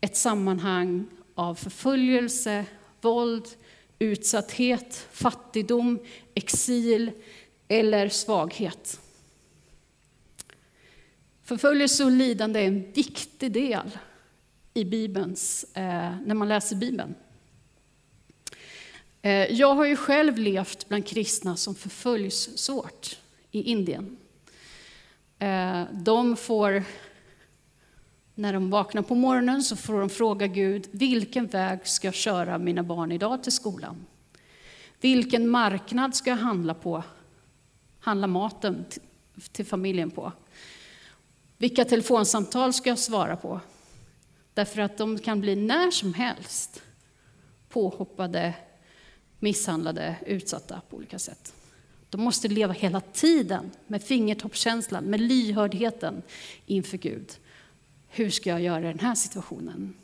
ett 0.00 0.16
sammanhang 0.16 1.06
av 1.34 1.54
förföljelse, 1.54 2.64
våld, 3.00 3.46
utsatthet, 3.98 5.06
fattigdom, 5.12 5.98
exil 6.34 7.10
eller 7.68 8.08
svaghet. 8.08 9.00
Förföljelse 11.44 12.04
och 12.04 12.10
lidande 12.10 12.60
är 12.60 12.66
en 12.66 12.92
viktig 12.92 13.52
del 13.52 13.98
i 14.74 14.84
Bibelns, 14.84 15.64
eh, 15.74 16.16
när 16.26 16.34
man 16.34 16.48
läser 16.48 16.76
Bibeln. 16.76 17.14
Eh, 19.22 19.52
jag 19.52 19.74
har 19.74 19.84
ju 19.84 19.96
själv 19.96 20.38
levt 20.38 20.88
bland 20.88 21.06
kristna 21.06 21.56
som 21.56 21.74
förföljs 21.74 22.58
svårt 22.58 23.18
i 23.50 23.62
Indien. 23.62 24.16
Eh, 25.38 25.82
de 25.92 26.36
får 26.36 26.84
när 28.34 28.52
de 28.52 28.70
vaknar 28.70 29.02
på 29.02 29.14
morgonen 29.14 29.62
så 29.62 29.76
får 29.76 30.00
de 30.00 30.10
fråga 30.10 30.46
Gud, 30.46 30.88
vilken 30.90 31.46
väg 31.46 31.86
ska 31.86 32.06
jag 32.06 32.14
köra 32.14 32.58
mina 32.58 32.82
barn 32.82 33.12
idag 33.12 33.42
till 33.42 33.52
skolan? 33.52 34.06
Vilken 35.00 35.48
marknad 35.48 36.14
ska 36.14 36.30
jag 36.30 36.36
handla 36.36 36.74
på? 36.74 37.02
Handla 38.00 38.26
maten 38.26 38.84
till 39.52 39.66
familjen 39.66 40.10
på? 40.10 40.32
Vilka 41.64 41.84
telefonsamtal 41.84 42.72
ska 42.72 42.90
jag 42.90 42.98
svara 42.98 43.36
på? 43.36 43.60
Därför 44.54 44.80
att 44.80 44.98
de 44.98 45.18
kan 45.18 45.40
bli 45.40 45.56
när 45.56 45.90
som 45.90 46.14
helst 46.14 46.82
påhoppade, 47.68 48.54
misshandlade, 49.38 50.16
utsatta 50.26 50.80
på 50.90 50.96
olika 50.96 51.18
sätt. 51.18 51.54
De 52.10 52.20
måste 52.20 52.48
leva 52.48 52.72
hela 52.72 53.00
tiden 53.00 53.70
med 53.86 54.02
fingertoppskänslan, 54.02 55.04
med 55.04 55.20
lyhördheten 55.20 56.22
inför 56.66 56.98
Gud. 56.98 57.32
Hur 58.08 58.30
ska 58.30 58.50
jag 58.50 58.60
göra 58.60 58.80
i 58.80 58.92
den 58.92 58.98
här 58.98 59.14
situationen? 59.14 59.94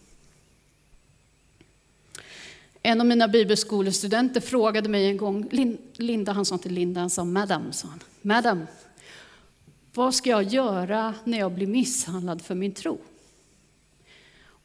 En 2.83 3.01
av 3.01 3.07
mina 3.07 3.29
bibelskolestudenter 3.29 4.41
frågade 4.41 4.89
mig 4.89 5.07
en 5.07 5.17
gång, 5.17 5.49
Linda, 5.93 6.33
han 6.33 6.45
sa 6.45 6.55
inte 6.55 6.69
Linda, 6.69 7.01
han 7.01 7.11
sa 7.11 7.25
Madam, 7.25 7.73
sa 7.73 7.89
han. 7.89 8.01
Madam, 8.23 8.67
vad 9.95 10.15
ska 10.15 10.31
jag 10.31 10.43
göra 10.43 11.15
när 11.25 11.39
jag 11.39 11.53
blir 11.53 11.67
misshandlad 11.67 12.43
för 12.43 12.55
min 12.55 12.75
tro? 12.75 12.99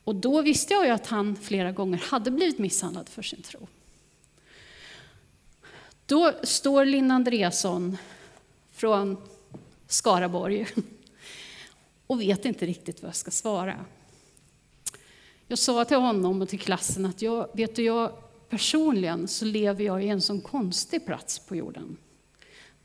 Och 0.04 0.16
då 0.16 0.42
visste 0.42 0.74
jag 0.74 0.86
ju 0.86 0.92
att 0.92 1.08
han 1.08 1.36
flera 1.36 1.72
gånger 1.72 1.98
hade 1.98 2.32
blivit 2.32 2.60
misshandlad 2.60 3.10
för 3.10 3.22
sin 3.22 3.42
tro. 3.42 3.68
Då 6.06 6.34
står 6.44 6.86
Linn 6.86 7.12
Andreasson 7.12 7.98
från 8.72 9.18
Skaraborg 9.88 10.68
och 12.08 12.22
vet 12.22 12.46
inte 12.46 12.66
riktigt 12.66 13.02
vad 13.02 13.10
jag 13.10 13.16
ska 13.16 13.32
svara. 13.32 13.86
Jag 15.48 15.60
sa 15.60 15.86
till 15.86 15.98
honom 15.98 16.42
och 16.42 16.50
till 16.50 16.60
klassen 16.60 17.06
att 17.06 17.22
jag, 17.22 17.50
vet 17.54 17.76
du, 17.76 17.84
jag 17.84 18.12
personligen 18.50 19.28
så 19.28 19.46
lever 19.46 19.84
jag 19.84 20.04
i 20.04 20.08
en 20.08 20.22
sån 20.22 20.42
konstig 20.42 21.06
plats 21.06 21.40
på 21.40 21.56
jorden. 21.56 21.98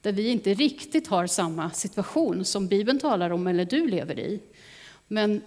Där 0.02 0.12
vi 0.12 0.28
inte 0.28 0.54
riktigt 0.54 1.07
har 1.07 1.26
samma 1.26 1.71
situation 1.71 2.45
som 2.45 2.66
Bibeln 2.66 2.99
talar 2.99 3.30
om 3.30 3.47
eller 3.47 3.64
du 3.64 3.88
lever 3.88 4.19
i. 4.19 4.40
Men 5.09 5.42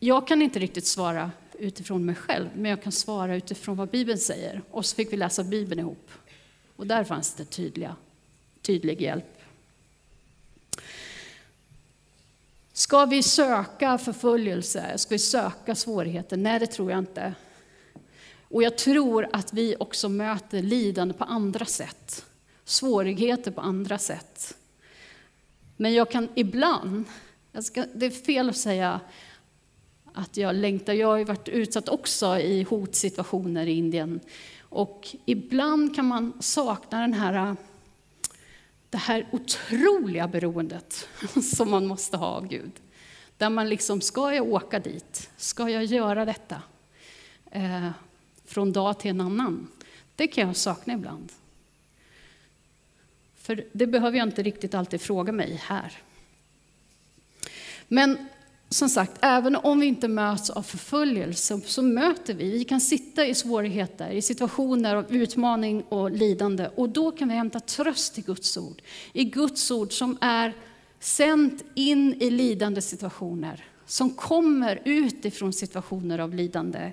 jag 0.00 0.26
kan 0.26 0.42
inte 0.42 0.58
riktigt 0.58 0.86
svara 0.86 1.30
utifrån 1.58 2.04
mig 2.04 2.14
själv, 2.14 2.48
men 2.54 2.70
jag 2.70 2.82
kan 2.82 2.92
svara 2.92 3.36
utifrån 3.36 3.76
vad 3.76 3.88
Bibeln 3.88 4.18
säger. 4.18 4.62
Och 4.70 4.86
så 4.86 4.96
fick 4.96 5.12
vi 5.12 5.16
läsa 5.16 5.44
Bibeln 5.44 5.80
ihop. 5.80 6.10
Och 6.76 6.86
där 6.86 7.04
fanns 7.04 7.34
det 7.34 7.44
tydliga, 7.44 7.96
tydlig 8.62 9.02
hjälp. 9.02 9.38
Ska 12.72 13.04
vi 13.04 13.22
söka 13.22 13.98
förföljelse? 13.98 14.98
Ska 14.98 15.14
vi 15.14 15.18
söka 15.18 15.74
svårigheter? 15.74 16.36
Nej, 16.36 16.58
det 16.58 16.66
tror 16.66 16.90
jag 16.90 16.98
inte. 16.98 17.34
Och 18.48 18.62
jag 18.62 18.78
tror 18.78 19.28
att 19.32 19.52
vi 19.52 19.76
också 19.80 20.08
möter 20.08 20.62
lidande 20.62 21.14
på 21.14 21.24
andra 21.24 21.64
sätt. 21.64 22.24
Svårigheter 22.64 23.50
på 23.50 23.60
andra 23.60 23.98
sätt. 23.98 24.56
Men 25.76 25.94
jag 25.94 26.10
kan 26.10 26.28
ibland, 26.34 27.04
jag 27.52 27.64
ska, 27.64 27.86
det 27.94 28.06
är 28.06 28.10
fel 28.10 28.48
att 28.48 28.56
säga 28.56 29.00
att 30.14 30.36
jag 30.36 30.56
längtar. 30.56 30.92
Jag 30.92 31.06
har 31.06 31.16
ju 31.16 31.24
varit 31.24 31.48
utsatt 31.48 31.88
också 31.88 32.38
i 32.38 32.62
hotsituationer 32.62 33.66
i 33.66 33.72
Indien. 33.72 34.20
Och 34.60 35.16
ibland 35.24 35.96
kan 35.96 36.06
man 36.06 36.32
sakna 36.40 37.00
den 37.00 37.12
här, 37.14 37.56
det 38.90 38.98
här 38.98 39.28
otroliga 39.32 40.28
beroendet 40.28 41.08
som 41.56 41.70
man 41.70 41.86
måste 41.86 42.16
ha 42.16 42.26
av 42.26 42.46
Gud. 42.46 42.72
Där 43.38 43.50
man 43.50 43.68
liksom, 43.68 44.00
ska 44.00 44.34
jag 44.34 44.48
åka 44.48 44.78
dit? 44.78 45.30
Ska 45.36 45.68
jag 45.68 45.84
göra 45.84 46.24
detta? 46.24 46.62
Eh, 47.50 47.90
från 48.44 48.72
dag 48.72 49.00
till 49.00 49.10
en 49.10 49.20
annan. 49.20 49.68
Det 50.16 50.26
kan 50.26 50.46
jag 50.46 50.56
sakna 50.56 50.94
ibland. 50.94 51.32
För 53.42 53.64
det 53.72 53.86
behöver 53.86 54.18
jag 54.18 54.28
inte 54.28 54.42
riktigt 54.42 54.74
alltid 54.74 55.00
fråga 55.00 55.32
mig 55.32 55.60
här. 55.64 55.92
Men 57.88 58.18
som 58.68 58.88
sagt, 58.88 59.12
även 59.20 59.56
om 59.56 59.80
vi 59.80 59.86
inte 59.86 60.08
möts 60.08 60.50
av 60.50 60.62
förföljelse 60.62 61.60
så 61.66 61.82
möter 61.82 62.34
vi. 62.34 62.50
Vi 62.50 62.64
kan 62.64 62.80
sitta 62.80 63.26
i 63.26 63.34
svårigheter, 63.34 64.10
i 64.10 64.22
situationer 64.22 64.96
av 64.96 65.14
utmaning 65.14 65.82
och 65.82 66.10
lidande 66.10 66.68
och 66.74 66.88
då 66.88 67.10
kan 67.10 67.28
vi 67.28 67.34
hämta 67.34 67.60
tröst 67.60 68.18
i 68.18 68.22
Guds 68.22 68.56
ord. 68.56 68.82
I 69.12 69.24
Guds 69.24 69.70
ord 69.70 69.92
som 69.92 70.18
är 70.20 70.52
sänt 71.00 71.64
in 71.74 72.14
i 72.22 72.30
lidande 72.30 72.82
situationer, 72.82 73.64
som 73.86 74.10
kommer 74.10 74.82
utifrån 74.84 75.52
situationer 75.52 76.18
av 76.18 76.34
lidande. 76.34 76.92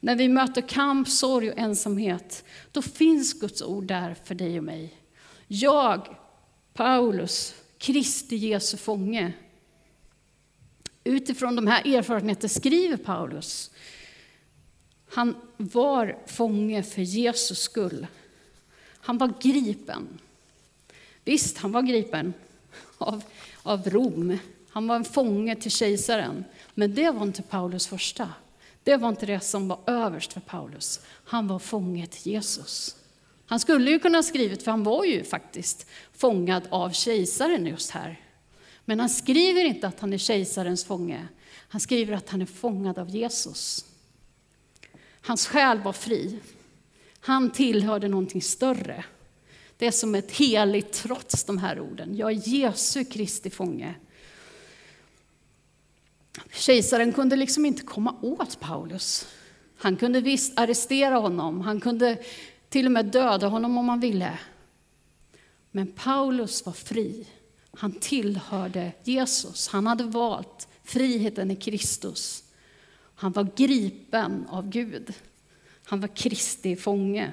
När 0.00 0.16
vi 0.16 0.28
möter 0.28 0.60
kamp, 0.60 1.08
sorg 1.08 1.50
och 1.50 1.58
ensamhet, 1.58 2.44
då 2.72 2.82
finns 2.82 3.32
Guds 3.32 3.62
ord 3.62 3.84
där 3.84 4.16
för 4.24 4.34
dig 4.34 4.58
och 4.58 4.64
mig. 4.64 5.01
Jag, 5.54 6.16
Paulus, 6.72 7.54
Kristi 7.78 8.36
Jesu 8.36 8.76
fånge, 8.76 9.32
Utifrån 11.04 11.56
de 11.56 11.66
här 11.66 11.96
erfarenheterna 11.96 12.48
skriver 12.48 12.96
Paulus. 12.96 13.70
Han 15.08 15.36
var 15.56 16.18
fånge 16.26 16.82
för 16.82 17.02
Jesus 17.02 17.58
skull. 17.58 18.06
Han 19.00 19.18
var 19.18 19.32
gripen. 19.40 20.08
Visst, 21.24 21.58
han 21.58 21.72
var 21.72 21.82
gripen 21.82 22.34
av, 22.98 23.22
av 23.62 23.90
Rom. 23.90 24.38
Han 24.70 24.86
var 24.86 24.96
en 24.96 25.04
fånge 25.04 25.56
till 25.56 25.70
kejsaren. 25.70 26.44
Men 26.74 26.94
det 26.94 27.10
var 27.10 27.22
inte 27.22 27.42
Paulus 27.42 27.86
första. 27.86 28.28
Det 28.82 28.96
var 28.96 29.08
inte 29.08 29.26
det 29.26 29.40
som 29.40 29.68
var 29.68 29.80
överst 29.86 30.32
för 30.32 30.40
Paulus. 30.40 31.00
Han 31.24 31.48
var 31.48 31.58
fånge 31.58 32.06
till 32.06 32.32
Jesus. 32.32 32.96
Han 33.46 33.60
skulle 33.60 33.90
ju 33.90 33.98
kunna 33.98 34.18
ha 34.18 34.22
skrivit, 34.22 34.62
för 34.62 34.70
han 34.70 34.82
var 34.82 35.04
ju 35.04 35.24
faktiskt 35.24 35.86
fångad 36.12 36.62
av 36.70 36.90
kejsaren 36.90 37.66
just 37.66 37.90
här. 37.90 38.20
Men 38.84 39.00
han 39.00 39.08
skriver 39.08 39.64
inte 39.64 39.88
att 39.88 40.00
han 40.00 40.12
är 40.12 40.18
kejsarens 40.18 40.84
fånge. 40.84 41.28
Han 41.68 41.80
skriver 41.80 42.14
att 42.14 42.28
han 42.28 42.42
är 42.42 42.46
fångad 42.46 42.98
av 42.98 43.10
Jesus. 43.10 43.84
Hans 45.20 45.46
själ 45.46 45.78
var 45.78 45.92
fri. 45.92 46.38
Han 47.20 47.50
tillhörde 47.50 48.08
någonting 48.08 48.42
större. 48.42 49.04
Det 49.78 49.86
är 49.86 49.90
som 49.90 50.14
ett 50.14 50.30
heligt 50.30 50.92
trots 50.92 51.44
de 51.44 51.58
här 51.58 51.80
orden. 51.80 52.16
Jag 52.16 52.30
är 52.30 52.48
Jesu 52.48 53.04
Kristi 53.04 53.50
fånge. 53.50 53.94
Kejsaren 56.52 57.12
kunde 57.12 57.36
liksom 57.36 57.66
inte 57.66 57.82
komma 57.82 58.16
åt 58.22 58.60
Paulus. 58.60 59.28
Han 59.76 59.96
kunde 59.96 60.20
visst 60.20 60.58
arrestera 60.58 61.16
honom, 61.16 61.60
han 61.60 61.80
kunde 61.80 62.18
till 62.72 62.86
och 62.86 62.92
med 62.92 63.06
döda 63.06 63.46
honom 63.46 63.78
om 63.78 63.88
han 63.88 64.00
ville. 64.00 64.38
Men 65.70 65.86
Paulus 65.86 66.66
var 66.66 66.72
fri. 66.72 67.26
Han 67.70 67.92
tillhörde 67.92 68.92
Jesus. 69.04 69.68
Han 69.68 69.86
hade 69.86 70.04
valt 70.04 70.68
friheten 70.84 71.50
i 71.50 71.56
Kristus. 71.56 72.44
Han 73.14 73.32
var 73.32 73.48
gripen 73.56 74.46
av 74.50 74.68
Gud. 74.68 75.14
Han 75.84 76.00
var 76.00 76.08
Kristi 76.08 76.76
fånge. 76.76 77.32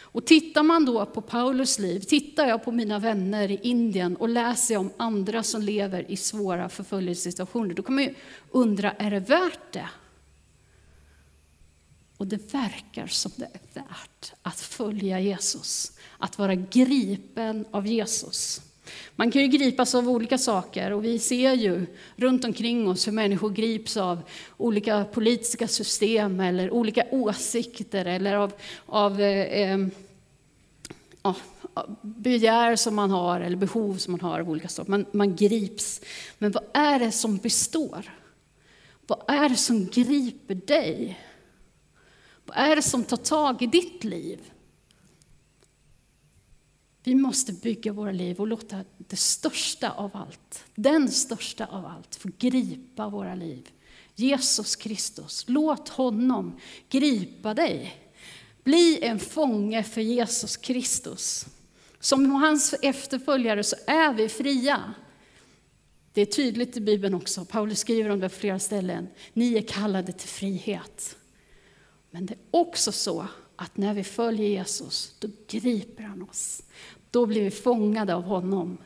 Och 0.00 0.26
tittar 0.26 0.62
man 0.62 0.84
då 0.84 1.06
på 1.06 1.20
Paulus 1.20 1.78
liv, 1.78 2.00
tittar 2.00 2.48
jag 2.48 2.64
på 2.64 2.72
mina 2.72 2.98
vänner 2.98 3.50
i 3.50 3.60
Indien 3.62 4.16
och 4.16 4.28
läser 4.28 4.76
om 4.76 4.90
andra 4.96 5.42
som 5.42 5.62
lever 5.62 6.10
i 6.10 6.16
svåra 6.16 6.68
förföljelsesituationer, 6.68 7.74
då 7.74 7.82
kan 7.82 7.94
man 7.94 8.04
ju 8.04 8.14
undra, 8.50 8.92
är 8.92 9.10
det 9.10 9.20
värt 9.20 9.72
det? 9.72 9.88
Och 12.18 12.26
det 12.26 12.54
verkar 12.54 13.06
som 13.06 13.32
det 13.36 13.44
är 13.44 13.80
värt 13.80 14.32
att 14.42 14.60
följa 14.60 15.20
Jesus, 15.20 15.92
att 16.18 16.38
vara 16.38 16.54
gripen 16.54 17.64
av 17.70 17.86
Jesus. 17.86 18.60
Man 19.16 19.30
kan 19.30 19.42
ju 19.42 19.48
gripas 19.48 19.94
av 19.94 20.08
olika 20.08 20.38
saker 20.38 20.92
och 20.92 21.04
vi 21.04 21.18
ser 21.18 21.52
ju 21.52 21.86
runt 22.16 22.44
omkring 22.44 22.88
oss 22.88 23.06
hur 23.06 23.12
människor 23.12 23.50
grips 23.50 23.96
av 23.96 24.20
olika 24.56 25.04
politiska 25.04 25.68
system 25.68 26.40
eller 26.40 26.70
olika 26.70 27.04
åsikter 27.10 28.04
eller 28.04 28.34
av, 28.34 28.52
av 28.86 29.20
eh, 29.20 29.72
eh 29.72 29.78
ja, 31.22 31.34
begär 32.02 32.76
som 32.76 32.94
man 32.94 33.10
har 33.10 33.40
eller 33.40 33.56
behov 33.56 33.96
som 33.96 34.12
man 34.12 34.20
har 34.20 34.40
av 34.40 34.50
olika 34.50 34.68
saker. 34.68 34.90
Man, 34.90 35.06
man 35.12 35.36
grips. 35.36 36.00
Men 36.38 36.52
vad 36.52 36.64
är 36.72 36.98
det 36.98 37.12
som 37.12 37.36
består? 37.36 38.12
Vad 39.06 39.22
är 39.28 39.48
det 39.48 39.56
som 39.56 39.86
griper 39.86 40.54
dig? 40.54 41.18
Vad 42.48 42.56
är 42.56 42.76
det 42.76 42.82
som 42.82 43.04
tar 43.04 43.16
tag 43.16 43.62
i 43.62 43.66
ditt 43.66 44.04
liv? 44.04 44.52
Vi 47.02 47.14
måste 47.14 47.52
bygga 47.52 47.92
våra 47.92 48.12
liv 48.12 48.40
och 48.40 48.46
låta 48.46 48.84
det 48.98 49.16
största 49.16 49.90
av 49.90 50.10
allt, 50.16 50.64
den 50.74 51.10
största 51.10 51.66
av 51.66 51.86
allt, 51.86 52.16
få 52.16 52.28
gripa 52.38 53.08
våra 53.08 53.34
liv. 53.34 53.68
Jesus 54.14 54.76
Kristus, 54.76 55.44
låt 55.48 55.88
honom 55.88 56.60
gripa 56.88 57.54
dig. 57.54 57.96
Bli 58.62 59.04
en 59.04 59.18
fånge 59.18 59.82
för 59.82 60.00
Jesus 60.00 60.56
Kristus. 60.56 61.46
Som 62.00 62.30
hans 62.30 62.74
efterföljare 62.82 63.64
så 63.64 63.76
är 63.86 64.12
vi 64.12 64.28
fria. 64.28 64.94
Det 66.12 66.20
är 66.20 66.26
tydligt 66.26 66.76
i 66.76 66.80
Bibeln 66.80 67.14
också, 67.14 67.44
Paulus 67.44 67.78
skriver 67.78 68.10
om 68.10 68.20
det 68.20 68.28
på 68.28 68.34
flera 68.34 68.58
ställen. 68.58 69.08
Ni 69.32 69.56
är 69.56 69.62
kallade 69.62 70.12
till 70.12 70.28
frihet. 70.28 71.16
Men 72.18 72.26
det 72.26 72.34
är 72.34 72.38
också 72.50 72.92
så 72.92 73.26
att 73.56 73.76
när 73.76 73.94
vi 73.94 74.04
följer 74.04 74.48
Jesus, 74.48 75.14
då 75.18 75.28
griper 75.48 76.02
han 76.02 76.22
oss. 76.22 76.62
Då 77.10 77.26
blir 77.26 77.44
vi 77.44 77.50
fångade 77.50 78.14
av 78.14 78.22
honom. 78.22 78.78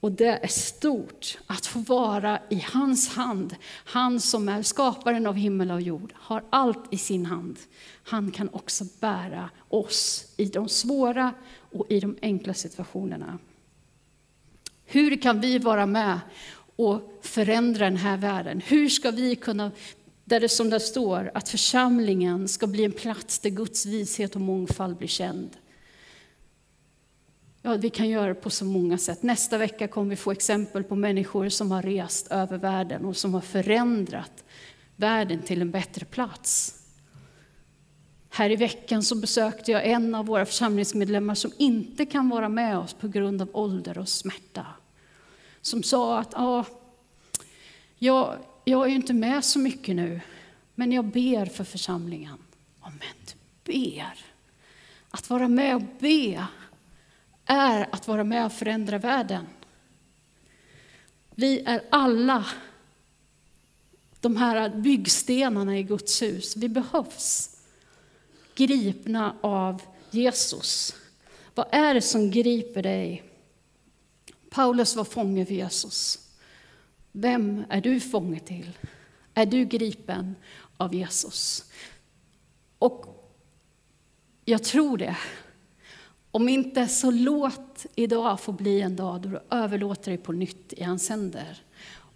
Och 0.00 0.12
det 0.12 0.44
är 0.44 0.48
stort 0.48 1.38
att 1.46 1.66
få 1.66 1.78
vara 1.78 2.40
i 2.50 2.64
hans 2.72 3.08
hand. 3.08 3.56
Han 3.84 4.20
som 4.20 4.48
är 4.48 4.62
skaparen 4.62 5.26
av 5.26 5.34
himmel 5.34 5.70
och 5.70 5.80
jord, 5.80 6.12
har 6.14 6.44
allt 6.50 6.92
i 6.92 6.98
sin 6.98 7.26
hand. 7.26 7.58
Han 8.02 8.30
kan 8.30 8.48
också 8.48 8.84
bära 9.00 9.50
oss 9.68 10.32
i 10.36 10.44
de 10.44 10.68
svåra 10.68 11.34
och 11.72 11.86
i 11.90 12.00
de 12.00 12.16
enkla 12.22 12.54
situationerna. 12.54 13.38
Hur 14.84 15.22
kan 15.22 15.40
vi 15.40 15.58
vara 15.58 15.86
med 15.86 16.20
och 16.76 17.20
förändra 17.22 17.84
den 17.84 17.96
här 17.96 18.16
världen? 18.16 18.60
Hur 18.60 18.88
ska 18.88 19.10
vi 19.10 19.36
kunna 19.36 19.70
där 20.28 20.40
det 20.40 20.48
som 20.48 20.70
det 20.70 20.80
står 20.80 21.30
att 21.34 21.48
församlingen 21.48 22.48
ska 22.48 22.66
bli 22.66 22.84
en 22.84 22.92
plats 22.92 23.38
där 23.38 23.50
Guds 23.50 23.86
vishet 23.86 24.34
och 24.34 24.40
mångfald 24.40 24.96
blir 24.96 25.08
känd. 25.08 25.56
Ja, 27.62 27.74
vi 27.74 27.90
kan 27.90 28.08
göra 28.08 28.28
det 28.28 28.34
på 28.34 28.50
så 28.50 28.64
många 28.64 28.98
sätt. 28.98 29.22
Nästa 29.22 29.58
vecka 29.58 29.88
kommer 29.88 30.10
vi 30.10 30.16
få 30.16 30.32
exempel 30.32 30.84
på 30.84 30.94
människor 30.96 31.48
som 31.48 31.70
har 31.70 31.82
rest 31.82 32.28
över 32.30 32.58
världen 32.58 33.04
och 33.04 33.16
som 33.16 33.34
har 33.34 33.40
förändrat 33.40 34.44
världen 34.96 35.42
till 35.42 35.60
en 35.60 35.70
bättre 35.70 36.04
plats. 36.04 36.74
Här 38.30 38.50
i 38.50 38.56
veckan 38.56 39.02
så 39.02 39.14
besökte 39.14 39.72
jag 39.72 39.86
en 39.86 40.14
av 40.14 40.26
våra 40.26 40.46
församlingsmedlemmar 40.46 41.34
som 41.34 41.52
inte 41.58 42.06
kan 42.06 42.28
vara 42.28 42.48
med 42.48 42.78
oss 42.78 42.94
på 42.94 43.08
grund 43.08 43.42
av 43.42 43.48
ålder 43.52 43.98
och 43.98 44.08
smärta. 44.08 44.66
Som 45.60 45.82
sa 45.82 46.18
att 46.18 46.32
ja, 46.32 46.64
jag, 47.98 48.36
jag 48.68 48.84
är 48.84 48.88
ju 48.88 48.96
inte 48.96 49.14
med 49.14 49.44
så 49.44 49.58
mycket 49.58 49.96
nu, 49.96 50.20
men 50.74 50.92
jag 50.92 51.04
ber 51.04 51.46
för 51.46 51.64
församlingen. 51.64 52.38
Amen, 52.80 53.16
du 53.26 53.72
ber. 53.72 54.18
Att 55.10 55.30
vara 55.30 55.48
med 55.48 55.76
och 55.76 55.82
be 56.00 56.46
är 57.44 57.88
att 57.92 58.08
vara 58.08 58.24
med 58.24 58.46
och 58.46 58.52
förändra 58.52 58.98
världen. 58.98 59.46
Vi 61.30 61.60
är 61.60 61.84
alla 61.90 62.46
de 64.20 64.36
här 64.36 64.68
byggstenarna 64.68 65.78
i 65.78 65.82
Guds 65.82 66.22
hus. 66.22 66.56
Vi 66.56 66.68
behövs 66.68 67.56
gripna 68.54 69.36
av 69.40 69.82
Jesus. 70.10 70.94
Vad 71.54 71.66
är 71.70 71.94
det 71.94 72.02
som 72.02 72.30
griper 72.30 72.82
dig? 72.82 73.22
Paulus 74.50 74.96
var 74.96 75.04
fånge 75.04 75.46
för 75.46 75.54
Jesus. 75.54 76.27
Vem 77.12 77.64
är 77.68 77.80
du 77.80 78.00
fånge 78.00 78.40
till? 78.40 78.78
Är 79.34 79.46
du 79.46 79.64
gripen 79.64 80.34
av 80.76 80.94
Jesus? 80.94 81.64
Och 82.78 83.06
jag 84.44 84.64
tror 84.64 84.98
det. 84.98 85.16
Om 86.30 86.48
inte 86.48 86.88
så 86.88 87.10
låt 87.10 87.86
idag 87.94 88.40
få 88.40 88.52
bli 88.52 88.80
en 88.80 88.96
dag 88.96 89.20
då 89.20 89.28
du 89.28 89.40
överlåter 89.50 90.10
dig 90.10 90.18
på 90.18 90.32
nytt 90.32 90.72
i 90.72 90.82
hans 90.82 91.08
händer 91.08 91.62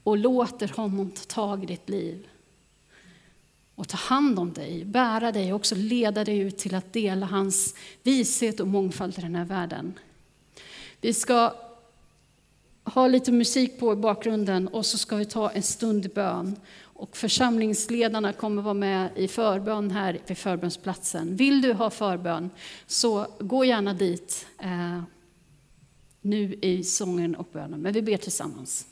och 0.05 0.19
låter 0.19 0.69
honom 0.69 1.11
ta 1.11 1.23
tag 1.23 1.63
i 1.63 1.67
ditt 1.67 1.89
liv 1.89 2.29
och 3.75 3.89
ta 3.89 3.97
hand 3.97 4.39
om 4.39 4.53
dig, 4.53 4.85
bära 4.85 5.33
dig 5.33 5.53
och 5.53 5.57
också 5.57 5.75
leda 5.75 6.25
dig 6.25 6.39
ut 6.39 6.59
till 6.59 6.75
att 6.75 6.93
dela 6.93 7.27
hans 7.27 7.75
vishet 8.03 8.61
och 8.61 8.69
mångfald 8.69 9.19
i 9.19 9.21
den 9.21 9.35
här 9.35 9.45
världen. 9.45 9.99
Vi 11.01 11.15
ska 11.15 11.55
ha 12.85 13.09
lite 13.09 13.33
musik 13.33 13.79
på 13.79 13.93
i 13.93 13.97
bakgrunden 13.97 14.69
och 14.69 14.87
så 14.87 14.99
ska 14.99 15.17
vi 15.17 15.25
ta 15.25 15.51
en 15.51 15.63
stund 15.63 16.07
i 16.07 16.09
bön. 16.09 16.57
Och 16.83 17.17
församlingsledarna 17.17 18.33
kommer 18.33 18.63
vara 18.63 18.75
med 18.75 19.11
i 19.17 19.29
förbön 19.29 19.91
här 19.91 20.19
vid 20.27 20.39
förbönsplatsen. 20.39 21.37
Vill 21.37 21.63
du 21.63 21.73
ha 21.73 21.91
förbön 21.91 22.51
så 22.87 23.27
gå 23.39 23.65
gärna 23.65 23.95
dit 23.95 24.47
eh, 24.59 25.03
nu 26.21 26.55
i 26.63 26.85
sången 26.85 27.35
och 27.35 27.49
bönen. 27.53 27.83
Men 27.83 27.93
vi 27.93 28.03
ber 28.03 28.17
tillsammans. 28.17 28.87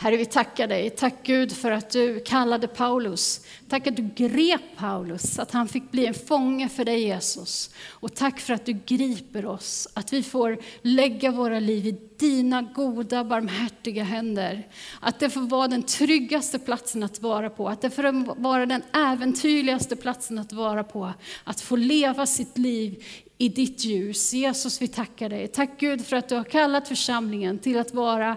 Herre, 0.00 0.16
vi 0.16 0.26
tackar 0.26 0.66
dig. 0.66 0.90
Tack 0.90 1.14
Gud 1.22 1.52
för 1.52 1.70
att 1.70 1.90
du 1.90 2.20
kallade 2.20 2.68
Paulus. 2.68 3.40
Tack 3.68 3.86
att 3.86 3.96
du 3.96 4.10
grep 4.16 4.60
Paulus, 4.76 5.38
att 5.38 5.52
han 5.52 5.68
fick 5.68 5.90
bli 5.90 6.06
en 6.06 6.14
fånge 6.14 6.68
för 6.68 6.84
dig 6.84 7.00
Jesus. 7.00 7.70
Och 7.88 8.14
tack 8.14 8.40
för 8.40 8.54
att 8.54 8.66
du 8.66 8.72
griper 8.72 9.46
oss, 9.46 9.88
att 9.94 10.12
vi 10.12 10.22
får 10.22 10.58
lägga 10.82 11.30
våra 11.30 11.60
liv 11.60 11.86
i 11.86 12.00
dina 12.18 12.62
goda, 12.62 13.24
barmhärtiga 13.24 14.04
händer. 14.04 14.66
Att 15.00 15.20
det 15.20 15.30
får 15.30 15.40
vara 15.40 15.68
den 15.68 15.82
tryggaste 15.82 16.58
platsen 16.58 17.02
att 17.02 17.20
vara 17.20 17.50
på, 17.50 17.68
att 17.68 17.80
det 17.80 17.90
får 17.90 18.40
vara 18.42 18.66
den 18.66 18.82
äventyrligaste 18.92 19.96
platsen 19.96 20.38
att 20.38 20.52
vara 20.52 20.84
på. 20.84 21.12
Att 21.44 21.60
få 21.60 21.76
leva 21.76 22.26
sitt 22.26 22.58
liv 22.58 23.04
i 23.38 23.48
ditt 23.48 23.84
ljus. 23.84 24.34
Jesus, 24.34 24.82
vi 24.82 24.88
tackar 24.88 25.28
dig. 25.28 25.48
Tack 25.48 25.80
Gud 25.80 26.06
för 26.06 26.16
att 26.16 26.28
du 26.28 26.34
har 26.34 26.44
kallat 26.44 26.88
församlingen 26.88 27.58
till 27.58 27.78
att 27.78 27.94
vara 27.94 28.36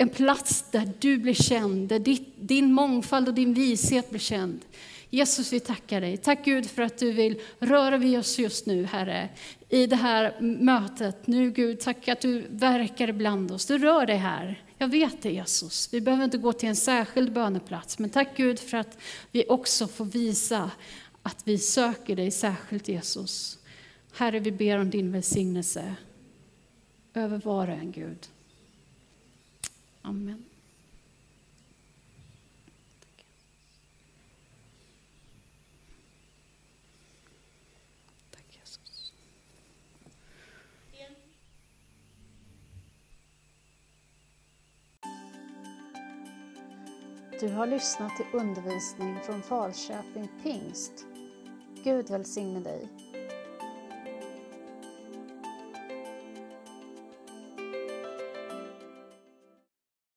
en 0.00 0.08
plats 0.08 0.64
där 0.70 0.92
du 0.98 1.18
blir 1.18 1.34
känd, 1.34 1.88
där 1.88 1.98
ditt, 1.98 2.34
din 2.36 2.72
mångfald 2.72 3.28
och 3.28 3.34
din 3.34 3.54
vishet 3.54 4.10
blir 4.10 4.20
känd. 4.20 4.60
Jesus, 5.10 5.52
vi 5.52 5.60
tackar 5.60 6.00
dig. 6.00 6.16
Tack 6.16 6.44
Gud 6.44 6.66
för 6.66 6.82
att 6.82 6.98
du 6.98 7.12
vill 7.12 7.40
röra 7.58 7.98
vid 7.98 8.18
oss 8.18 8.38
just 8.38 8.66
nu, 8.66 8.84
Herre, 8.84 9.28
i 9.68 9.86
det 9.86 9.96
här 9.96 10.40
mötet. 10.40 11.26
Nu 11.26 11.50
Gud, 11.50 11.80
tack 11.80 12.08
att 12.08 12.20
du 12.20 12.44
verkar 12.50 13.08
ibland 13.08 13.52
oss. 13.52 13.66
Du 13.66 13.78
rör 13.78 14.06
dig 14.06 14.16
här. 14.16 14.62
Jag 14.78 14.88
vet 14.88 15.22
det 15.22 15.30
Jesus. 15.30 15.88
Vi 15.92 16.00
behöver 16.00 16.24
inte 16.24 16.38
gå 16.38 16.52
till 16.52 16.68
en 16.68 16.76
särskild 16.76 17.32
böneplats, 17.32 17.98
men 17.98 18.10
tack 18.10 18.36
Gud 18.36 18.58
för 18.58 18.76
att 18.76 18.98
vi 19.30 19.44
också 19.48 19.86
får 19.86 20.04
visa 20.04 20.70
att 21.22 21.42
vi 21.44 21.58
söker 21.58 22.16
dig 22.16 22.30
särskilt 22.30 22.88
Jesus. 22.88 23.58
Herre, 24.12 24.40
vi 24.40 24.52
ber 24.52 24.78
om 24.78 24.90
din 24.90 25.12
välsignelse 25.12 25.94
över 27.14 27.40
var 27.44 27.68
och 27.68 27.74
en, 27.74 27.92
Gud. 27.92 28.28
Amen. 30.02 30.44
Tack 38.30 38.44
Jesus. 38.50 39.12
Du 47.40 47.48
har 47.48 47.66
lyssnat 47.66 48.16
till 48.16 48.26
undervisning 48.40 49.18
från 49.26 49.42
Falköping 49.42 50.28
Pingst. 50.42 51.06
Gud 51.84 52.10
välsigne 52.10 52.60
dig. 52.60 53.09